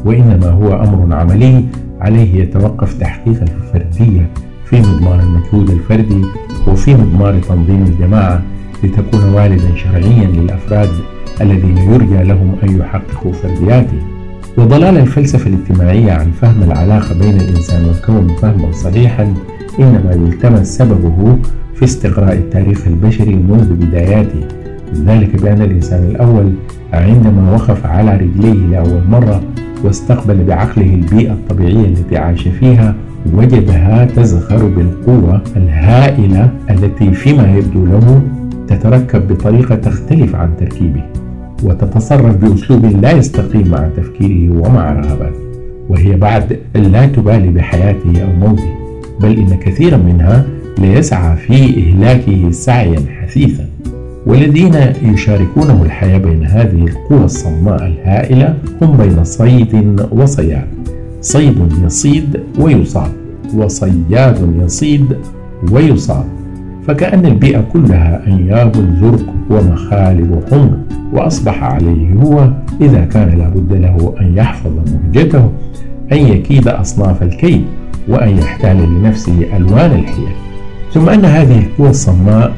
وإنما 0.05 0.49
هو 0.49 0.83
أمر 0.83 1.15
عملي 1.15 1.65
عليه 2.03 2.41
يتوقف 2.41 2.93
تحقيق 2.93 3.41
الفردية 3.41 4.29
في 4.65 4.81
مضمار 4.81 5.19
المجهود 5.19 5.69
الفردي 5.69 6.21
وفي 6.67 6.93
مضمار 6.93 7.39
تنظيم 7.39 7.83
الجماعة 7.83 8.41
لتكون 8.83 9.33
والدا 9.33 9.75
شرعيا 9.75 10.27
للأفراد 10.27 10.89
الذين 11.41 11.77
يرجى 11.77 12.23
لهم 12.23 12.55
أن 12.63 12.79
يحققوا 12.79 13.33
فردياتهم 13.33 14.13
وضلال 14.57 14.97
الفلسفة 14.97 15.49
الاجتماعية 15.49 16.11
عن 16.11 16.31
فهم 16.31 16.63
العلاقة 16.63 17.19
بين 17.19 17.35
الإنسان 17.41 17.85
والكون 17.85 18.35
فهما 18.41 18.71
صحيحا 18.71 19.33
إنما 19.79 20.11
يلتمس 20.11 20.77
سببه 20.77 21.37
في 21.75 21.83
استقراء 21.85 22.33
التاريخ 22.33 22.87
البشري 22.87 23.35
منذ 23.35 23.73
بداياته. 23.73 24.47
ذلك 25.05 25.41
بأن 25.41 25.61
الإنسان 25.61 26.03
الأول 26.03 26.53
عندما 26.93 27.51
وقف 27.53 27.85
على 27.85 28.17
رجليه 28.17 28.67
لأول 28.67 29.01
مرة 29.09 29.41
واستقبل 29.83 30.43
بعقله 30.43 30.93
البيئة 30.93 31.31
الطبيعية 31.31 31.85
التي 31.85 32.17
عاش 32.17 32.47
فيها 32.47 32.95
وجدها 33.33 34.05
تزخر 34.05 34.65
بالقوة 34.67 35.41
الهائلة 35.55 36.49
التي 36.69 37.11
فيما 37.11 37.57
يبدو 37.57 37.85
له 37.85 38.21
تتركب 38.67 39.27
بطريقة 39.27 39.75
تختلف 39.75 40.35
عن 40.35 40.49
تركيبه 40.59 41.03
وتتصرف 41.63 42.35
بأسلوب 42.35 42.85
لا 42.85 43.11
يستقيم 43.11 43.67
مع 43.67 43.89
تفكيره 43.97 44.53
ومع 44.53 44.93
رغباته 44.93 45.43
وهي 45.89 46.15
بعد 46.15 46.59
لا 46.75 47.05
تبالي 47.05 47.49
بحياته 47.49 48.23
أو 48.23 48.33
موته 48.39 48.75
بل 49.19 49.37
إن 49.37 49.57
كثيرا 49.57 49.97
منها 49.97 50.45
ليسعى 50.77 51.37
في 51.37 51.53
إهلاكه 51.53 52.51
سعيا 52.51 52.99
حثيثا. 53.21 53.65
والذين 54.25 54.75
يشاركونه 55.03 55.83
الحياة 55.83 56.17
بين 56.17 56.45
هذه 56.45 56.85
القوى 56.85 57.25
الصماء 57.25 57.87
الهائلة 57.87 58.57
هم 58.81 58.97
بين 58.97 59.23
صيد 59.23 60.05
وصياد. 60.11 60.67
صيد 61.21 61.57
يصيد 61.85 62.39
ويصاب 62.59 63.11
وصياد 63.55 64.53
يصيد 64.63 65.17
ويصاب 65.71 66.25
فكأن 66.87 67.25
البيئة 67.25 67.61
كلها 67.73 68.27
أنياب 68.27 68.75
زرق 69.01 69.25
ومخالب 69.49 70.43
حمر 70.51 70.77
وأصبح 71.13 71.63
عليه 71.63 72.13
هو 72.13 72.49
إذا 72.81 73.05
كان 73.05 73.37
لابد 73.37 73.73
له 73.73 74.15
أن 74.21 74.37
يحفظ 74.37 74.71
مهجته 74.93 75.49
أن 76.11 76.17
يكيد 76.17 76.67
أصناف 76.67 77.23
الكيد 77.23 77.65
وأن 78.07 78.37
يحتال 78.37 78.77
لنفسه 78.77 79.57
ألوان 79.57 79.91
الحيل. 79.91 80.35
ثم 80.93 81.09
أن 81.09 81.25
هذه 81.25 81.59
القوى 81.59 81.89
الصماء 81.89 82.51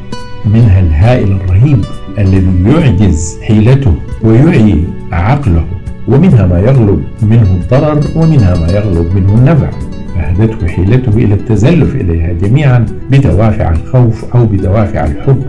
منها 0.53 0.79
الهائل 0.79 1.31
الرهيب 1.31 1.85
الذي 2.17 2.63
يعجز 2.65 3.39
حيلته 3.41 3.93
ويعي 4.23 4.83
عقله 5.11 5.65
ومنها 6.07 6.47
ما 6.47 6.59
يغلب 6.59 7.03
منه 7.21 7.59
الضرر 7.61 7.99
ومنها 8.15 8.59
ما 8.59 8.67
يغلب 8.67 9.15
منه 9.15 9.35
النفع. 9.35 9.69
فهدته 10.15 10.67
حيلته 10.67 11.17
إلى 11.17 11.33
التزلف 11.33 11.95
إليها 11.95 12.33
جميعا 12.33 12.85
بدوافع 13.11 13.71
الخوف 13.71 14.35
أو 14.35 14.45
بدوافع 14.45 15.05
الحب. 15.05 15.41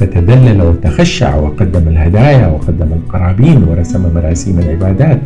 فتدلل 0.00 0.62
وتخشع 0.62 1.36
وقدم 1.36 1.88
الهدايا 1.88 2.46
وقدم 2.46 2.92
القرابين 2.92 3.64
ورسم 3.64 4.14
مراسيم 4.14 4.58
العبادات. 4.58 5.20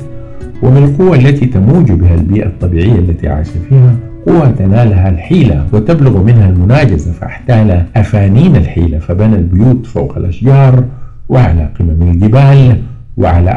ومن 0.62 0.84
القوى 0.84 1.18
التي 1.18 1.46
تموج 1.46 1.92
بها 1.92 2.14
البيئة 2.14 2.46
الطبيعية 2.46 2.98
التي 2.98 3.28
عاش 3.28 3.48
فيها؟ 3.68 3.96
قوى 4.26 4.52
تنالها 4.58 5.08
الحيلة 5.08 5.66
وتبلغ 5.72 6.22
منها 6.22 6.48
المناجزة 6.48 7.12
فاحتال 7.12 7.84
أفانين 7.96 8.56
الحيلة 8.56 8.98
فبنى 8.98 9.36
البيوت 9.36 9.86
فوق 9.86 10.16
الأشجار 10.16 10.84
وعلى 11.28 11.68
قمم 11.78 12.02
الجبال 12.02 12.76
وعلى 13.16 13.50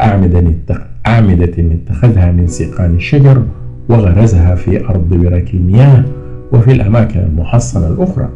أعمدة 1.06 1.54
اتخذها 1.58 2.32
من 2.32 2.46
سيقان 2.46 2.94
الشجر 2.94 3.42
وغرزها 3.88 4.54
في 4.54 4.84
أرض 4.84 5.14
برك 5.14 5.54
المياه 5.54 6.04
وفي 6.52 6.72
الأماكن 6.72 7.20
المحصنة 7.20 7.86
الأخرى. 7.86 8.28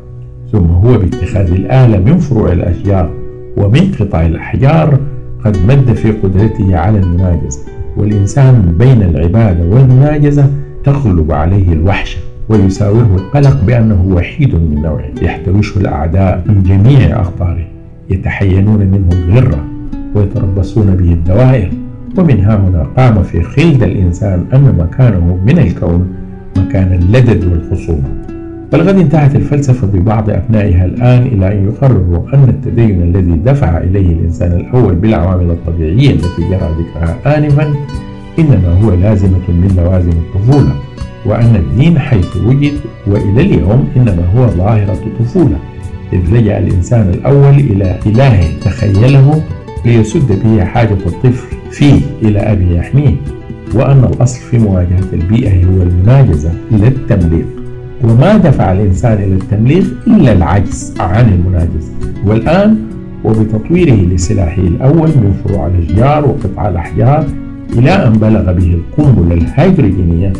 ثم 0.53 0.67
هو 0.67 0.99
باتخاذ 0.99 1.53
الآلة 1.53 1.99
من 1.99 2.19
فروع 2.19 2.53
الأشجار 2.53 3.11
ومن 3.57 3.93
قطع 4.01 4.27
الأحجار 4.27 4.99
قد 5.45 5.57
مد 5.69 5.93
في 5.93 6.13
قدرته 6.13 6.77
على 6.77 6.99
المناجزة. 6.99 7.61
والإنسان 7.97 8.75
بين 8.79 9.03
العبادة 9.03 9.65
والمناجزة 9.65 10.51
تغلب 10.85 11.33
عليه 11.33 11.73
الوحشة 11.73 12.19
ويساوره 12.49 13.17
القلق 13.17 13.65
بأنه 13.67 14.07
وحيد 14.11 14.55
من 14.55 14.83
نوعه 14.83 15.11
يحتوشه 15.23 15.79
الأعداء 15.79 16.45
من 16.47 16.63
جميع 16.63 17.21
أقطاره 17.21 17.67
يتحينون 18.11 18.79
منه 18.79 19.09
الغرة 19.13 19.65
ويتربصون 20.15 20.97
به 20.97 21.13
الدوائر. 21.13 21.71
ومن 22.19 22.41
ها 22.41 22.57
هنا 22.57 22.87
قام 22.97 23.23
في 23.23 23.43
خلد 23.43 23.83
الإنسان 23.83 24.45
أن 24.55 24.75
مكانه 24.79 25.39
من 25.47 25.59
الكون 25.59 26.07
مكان 26.57 26.93
اللدد 26.93 27.45
والخصومة. 27.45 28.09
بل 28.73 28.89
انتهت 28.89 29.37
الفلسفة 29.37 29.87
ببعض 29.87 30.31
أبنائها 30.31 30.85
الآن 30.85 31.23
إلى 31.23 31.53
أن 31.53 31.69
يقرروا 31.69 32.35
أن 32.35 32.49
التدين 32.49 33.03
الذي 33.03 33.41
دفع 33.45 33.79
إليه 33.79 34.13
الإنسان 34.13 34.53
الأول 34.53 34.95
بالعوامل 34.95 35.51
الطبيعية 35.51 36.11
التي 36.11 36.49
جرى 36.51 36.71
ذكرها 36.79 37.39
آنفا 37.39 37.75
إنما 38.39 38.79
هو 38.85 38.95
لازمة 38.95 39.49
من 39.49 39.75
لوازم 39.77 40.11
الطفولة 40.11 40.75
وأن 41.27 41.57
الدين 41.57 41.99
حيث 41.99 42.37
وجد 42.37 42.73
وإلى 43.07 43.41
اليوم 43.41 43.89
إنما 43.97 44.27
هو 44.37 44.49
ظاهرة 44.49 44.99
طفولة 45.21 45.59
إذ 46.13 46.19
لجأ 46.35 46.59
الإنسان 46.59 47.11
الأول 47.11 47.55
إلى 47.55 47.99
إله 48.07 48.59
تخيله 48.65 49.43
ليسد 49.85 50.39
به 50.45 50.65
حاجة 50.65 50.93
الطفل 51.07 51.57
فيه 51.71 52.01
إلى 52.23 52.39
أبي 52.39 52.77
يحميه 52.77 53.15
وأن 53.75 54.05
الأصل 54.15 54.41
في 54.41 54.59
مواجهة 54.59 55.05
البيئة 55.13 55.65
هو 55.65 55.83
المناجزة 55.83 56.51
لا 56.71 56.89
التمليق 56.89 57.47
وما 58.05 58.37
دفع 58.37 58.73
الإنسان 58.73 59.13
إلى 59.13 59.35
التمليق 59.35 59.85
إلا 60.07 60.33
العجز 60.33 60.95
عن 61.01 61.29
المناجزة. 61.33 61.93
والآن 62.27 62.77
وبتطويره 63.25 63.95
لسلاحه 63.95 64.63
الأول 64.63 65.09
من 65.09 65.43
فروع 65.45 65.67
الأشجار 65.67 66.27
وقطع 66.27 66.69
الأحجار 66.69 67.27
إلى 67.79 67.91
أن 67.91 68.13
بلغ 68.13 68.53
به 68.53 68.81
القنبلة 68.81 69.35
الهيدروجينية 69.35 70.33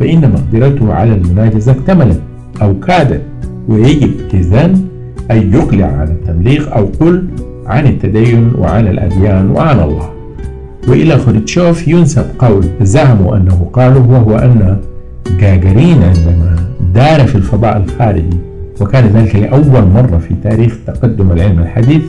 فإن 0.00 0.30
مقدرته 0.32 0.94
على 0.94 1.14
المناجزة 1.14 1.72
اكتملت 1.72 2.20
أو 2.62 2.80
كادت 2.80 3.22
ويجب 3.68 4.10
إذن 4.34 4.84
أن 5.30 5.52
يقلع 5.52 5.86
عن 5.86 6.08
التمليق 6.08 6.76
أو 6.76 6.88
قل 7.00 7.24
عن 7.66 7.86
التدين 7.86 8.52
وعن 8.58 8.88
الأديان 8.88 9.50
وعن 9.50 9.80
الله. 9.80 10.10
وإلى 10.88 11.18
خروتشوف 11.18 11.88
ينسب 11.88 12.24
قول 12.38 12.64
زعموا 12.82 13.36
أنه 13.36 13.70
قاله 13.72 14.10
وهو 14.10 14.36
أن 14.36 14.76
جاجارين 15.40 16.02
عندما 16.02 16.56
دار 16.94 17.26
في 17.26 17.34
الفضاء 17.34 17.76
الخارجي 17.76 18.36
وكان 18.80 19.04
ذلك 19.06 19.36
لأول 19.36 19.86
مرة 19.94 20.18
في 20.18 20.34
تاريخ 20.42 20.76
تقدم 20.86 21.30
العلم 21.32 21.58
الحديث 21.58 22.02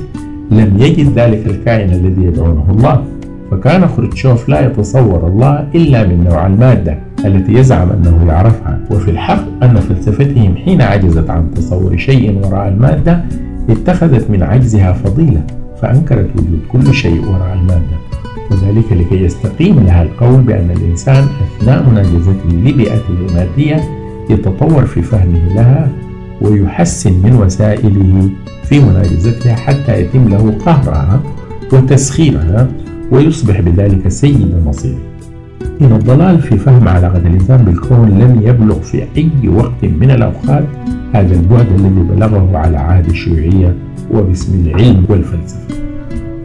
لم 0.51 0.77
يجد 0.79 1.19
ذلك 1.19 1.47
الكائن 1.47 1.89
الذي 1.89 2.23
يدعونه 2.23 2.65
الله. 2.69 3.03
فكان 3.51 3.87
خروتشوف 3.87 4.49
لا 4.49 4.65
يتصور 4.65 5.27
الله 5.27 5.67
إلا 5.75 6.07
من 6.07 6.23
نوع 6.23 6.47
المادة 6.47 6.97
التي 7.25 7.53
يزعم 7.53 7.89
أنه 7.89 8.25
يعرفها 8.27 8.79
وفي 8.91 9.11
الحق 9.11 9.63
أن 9.63 9.79
فلسفتهم 9.79 10.55
حين 10.55 10.81
عجزت 10.81 11.29
عن 11.29 11.51
تصور 11.51 11.97
شيء 11.97 12.41
وراء 12.45 12.67
المادة 12.67 13.23
اتخذت 13.69 14.29
من 14.29 14.43
عجزها 14.43 14.93
فضيلة 14.93 15.43
فأنكرت 15.81 16.29
وجود 16.35 16.59
كل 16.71 16.93
شيء 16.93 17.25
وراء 17.25 17.53
المادة. 17.53 17.97
وذلك 18.51 18.93
لكي 18.93 19.23
يستقيم 19.23 19.79
لها 19.79 20.03
القول 20.03 20.41
بأن 20.41 20.71
الإنسان 20.71 21.27
أثناء 21.59 21.89
مناجزته 21.89 22.49
لبيئته 22.49 23.09
المادية 23.29 23.83
يتطور 24.29 24.85
في 24.85 25.01
فهمه 25.01 25.53
لها 25.55 25.89
ويحسن 26.41 27.13
من 27.13 27.35
وسائله 27.35 28.29
في 28.63 28.79
مناجزتها 28.79 29.55
حتى 29.55 30.01
يتم 30.01 30.29
له 30.29 30.53
قهرها 30.65 31.19
وتسخيرها 31.73 32.67
ويصبح 33.11 33.61
بذلك 33.61 34.07
سيد 34.07 34.55
مصيره 34.65 34.99
إن 35.81 35.91
الضلال 35.91 36.41
في 36.41 36.57
فهم 36.57 36.87
علاقة 36.87 37.17
الإنسان 37.17 37.57
بالكون 37.63 38.09
لم 38.09 38.41
يبلغ 38.43 38.79
في 38.79 39.03
أي 39.17 39.49
وقت 39.49 39.83
من 39.83 40.11
الأوقات 40.11 40.63
هذا 41.13 41.35
البعد 41.35 41.67
الذي 41.79 42.03
بلغه 42.15 42.57
على 42.57 42.77
عهد 42.77 43.09
الشيوعية 43.09 43.75
وباسم 44.13 44.65
العلم 44.65 45.05
والفلسفة. 45.09 45.67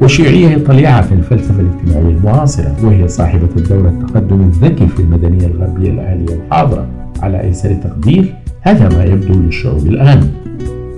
والشيوعية 0.01 0.49
هي 0.49 0.59
طليعة 0.59 1.03
في 1.03 1.13
الفلسفة 1.13 1.61
الاجتماعية 1.61 2.17
المعاصرة 2.17 2.77
وهي 2.85 3.09
صاحبة 3.09 3.49
الدور 3.57 3.89
التقدم 3.89 4.41
الذكي 4.41 4.87
في 4.87 5.01
المدنية 5.01 5.47
الغربية 5.47 5.91
الآلية 5.91 6.35
الحاضرة 6.35 6.87
على 7.23 7.41
أيسر 7.41 7.75
تقدير 7.75 8.35
هذا 8.61 8.89
ما 8.97 9.05
يبدو 9.05 9.35
للشعوب 9.35 9.87
الآن. 9.87 10.31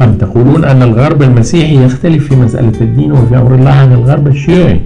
أم 0.03 0.15
تقولون 0.15 0.65
أن 0.65 0.83
الغرب 0.83 1.23
المسيحي 1.23 1.85
يختلف 1.85 2.29
في 2.29 2.37
مسألة 2.37 2.81
الدين 2.81 3.13
وفي 3.13 3.37
أمر 3.39 3.55
الله 3.55 3.71
عن 3.71 3.93
الغرب 3.93 4.27
الشيوعي؟ 4.29 4.81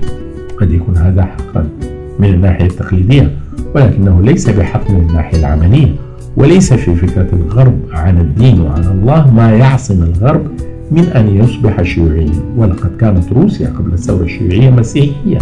قد 0.61 0.73
يكون 0.73 0.97
هذا 0.97 1.25
حقا 1.25 1.69
من 2.19 2.35
الناحية 2.35 2.67
التقليدية 2.67 3.31
ولكنه 3.75 4.23
ليس 4.23 4.51
بحق 4.51 4.91
من 4.91 5.01
الناحية 5.09 5.39
العملية 5.39 5.95
وليس 6.37 6.73
في 6.73 6.95
فكرة 6.95 7.29
الغرب 7.33 7.79
عن 7.93 8.21
الدين 8.21 8.61
وعن 8.61 8.85
الله 8.85 9.35
ما 9.35 9.53
يعصم 9.53 10.03
الغرب 10.03 10.47
من 10.91 11.05
أن 11.05 11.29
يصبح 11.29 11.83
شيوعيا. 11.83 12.33
ولقد 12.57 12.97
كانت 12.97 13.33
روسيا 13.33 13.69
قبل 13.69 13.93
الثورة 13.93 14.23
الشيوعية 14.23 14.71
مسيحية 14.71 15.39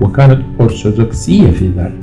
وكانت 0.00 0.40
أرثوذكسية 0.60 1.50
في 1.50 1.70
ذلك. 1.76 2.00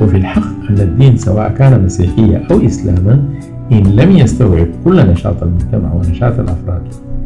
وفي 0.00 0.16
الحق 0.16 0.70
أن 0.70 0.80
الدين 0.80 1.16
سواء 1.16 1.54
كان 1.58 1.84
مسيحية 1.84 2.42
أو 2.50 2.66
إسلاما 2.66 3.24
إن 3.72 3.82
لم 3.82 4.10
يستوعب 4.10 4.66
كل 4.84 5.06
نشاط 5.06 5.42
المجتمع 5.42 5.92
ونشاط 5.92 6.38
الأفراد. 6.40 6.82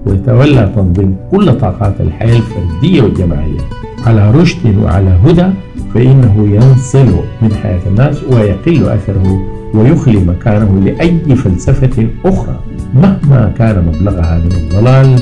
ويتولى 0.07 0.72
تنظيم 0.76 1.16
كل 1.30 1.52
طاقات 1.59 2.00
الحياة 2.00 2.36
الفردية 2.36 3.02
والجماعية 3.02 3.61
على 4.07 4.30
رشد 4.30 4.78
وعلى 4.78 5.18
هدى 5.24 5.46
فإنه 5.94 6.48
ينصل 6.50 7.07
من 7.42 7.52
حياة 7.62 7.80
الناس 7.86 8.24
ويقل 8.24 8.88
أثره 8.88 9.42
ويخلي 9.74 10.18
مكانه 10.20 10.80
لأي 10.84 11.36
فلسفة 11.36 12.07
أخرى. 12.24 12.61
مهما 12.94 13.52
كان 13.59 13.86
مبلغها 13.86 14.38
من 14.38 14.52
الضلال 14.52 15.20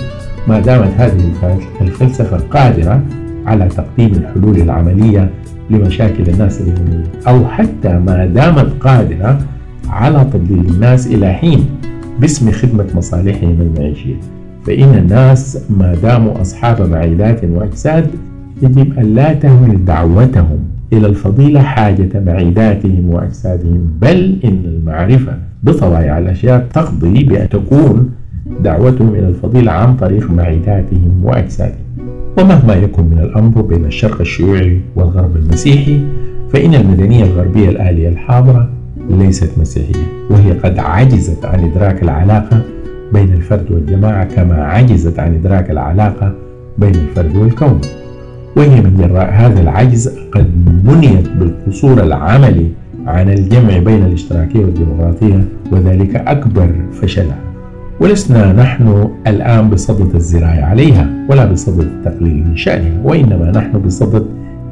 ما 0.48 0.60
دامت 0.60 0.92
هذه 0.96 1.32
الفلسفة 1.80 2.36
قادرة 2.36 3.02
على 3.46 3.68
تقديم 3.68 4.12
الحلول 4.12 4.56
العملية 4.56 5.30
لمشاكل 5.70 6.22
الناس 6.28 6.60
اليومية 6.60 7.04
أو 7.28 7.46
حتى 7.46 7.88
ما 8.06 8.26
دامت 8.26 8.72
قادرة 8.80 9.38
على 9.88 10.26
تضليل 10.32 10.74
الناس 10.74 11.06
إلى 11.06 11.32
حين 11.32 11.66
باسم 12.20 12.52
خدمة 12.52 12.86
مصالحهم 12.94 13.60
المعيشية. 13.60 14.16
فإن 14.66 14.94
الناس 14.94 15.58
ما 15.78 15.94
داموا 16.02 16.40
أصحاب 16.40 16.90
معيدات 16.90 17.44
وأجساد 17.44 18.10
يجب 18.62 18.98
أن 18.98 19.14
لا 19.14 19.32
تهمل 19.34 19.84
دعوتهم 19.84 20.58
إلى 20.92 21.06
الفضيلة 21.06 21.60
حاجة 21.62 22.20
معيداتهم 22.26 23.10
وأجسادهم 23.10 23.90
بل 24.00 24.38
إن 24.44 24.62
المعرفة 24.64 25.38
بطبائع 25.62 26.18
الأشياء 26.18 26.66
تقضي 26.72 27.24
بأن 27.24 27.48
تكون 27.48 28.10
دعوتهم 28.64 29.08
إلى 29.14 29.28
الفضيلة 29.28 29.72
عن 29.72 29.96
طريق 29.96 30.30
معيداتهم 30.30 31.20
وأجسادهم. 31.22 31.84
ومهما 32.38 32.74
يكن 32.74 33.04
من 33.04 33.18
الأمر 33.18 33.62
بين 33.62 33.84
الشرق 33.84 34.20
الشيوعي 34.20 34.80
والغرب 34.96 35.36
المسيحي 35.36 36.00
فإن 36.52 36.74
المدنية 36.74 37.24
الغربية 37.24 37.68
الآلية 37.68 38.08
الحاضرة 38.08 38.68
ليست 39.10 39.50
مسيحية 39.58 40.06
وهي 40.30 40.52
قد 40.52 40.78
عجزت 40.78 41.44
عن 41.44 41.64
إدراك 41.64 42.02
العلاقة 42.02 42.62
بين 43.14 43.32
الفرد 43.32 43.70
والجماعة 43.70 44.24
كما 44.24 44.64
عجزت 44.64 45.18
عن 45.18 45.34
إدراك 45.34 45.70
العلاقة 45.70 46.32
بين 46.78 46.94
الفرد 46.94 47.36
والكون. 47.36 47.80
وهي 48.56 48.80
من 48.80 48.96
جراء 48.96 49.30
هذا 49.32 49.60
العجز 49.60 50.08
قد 50.32 50.46
منيت 50.84 51.28
بالقصور 51.28 52.02
العملي 52.02 52.68
عن 53.06 53.28
الجمع 53.28 53.78
بين 53.78 54.02
الاشتراكية 54.02 54.60
والديمقراطية 54.60 55.44
وذلك 55.72 56.16
أكبر 56.16 56.70
فشلها 56.92 57.38
ولسنا 58.00 58.52
نحن 58.52 59.08
الآن 59.26 59.70
بصدد 59.70 60.14
الزراعة 60.14 60.64
عليها 60.64 61.08
ولا 61.30 61.44
بصدد 61.44 61.80
التقليل 61.80 62.44
من 62.48 62.56
شأنها 62.56 63.00
وإنما 63.04 63.50
نحن 63.50 63.78
بصدد 63.78 64.26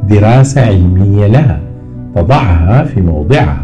دراسة 0.08 0.66
علمية 0.66 1.26
لها 1.26 1.60
تضعها 2.14 2.84
في 2.84 3.00
موضعها. 3.00 3.62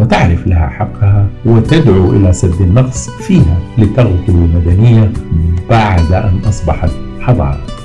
وتعرف 0.00 0.46
لها 0.46 0.68
حقها 0.68 1.26
وتدعو 1.46 2.12
إلى 2.12 2.32
سد 2.32 2.60
النقص 2.60 3.10
فيها 3.10 3.58
لتغدو 3.78 4.18
المدنية 4.28 5.12
بعد 5.70 6.12
أن 6.12 6.40
أصبحت 6.48 6.90
حضارة. 7.20 7.79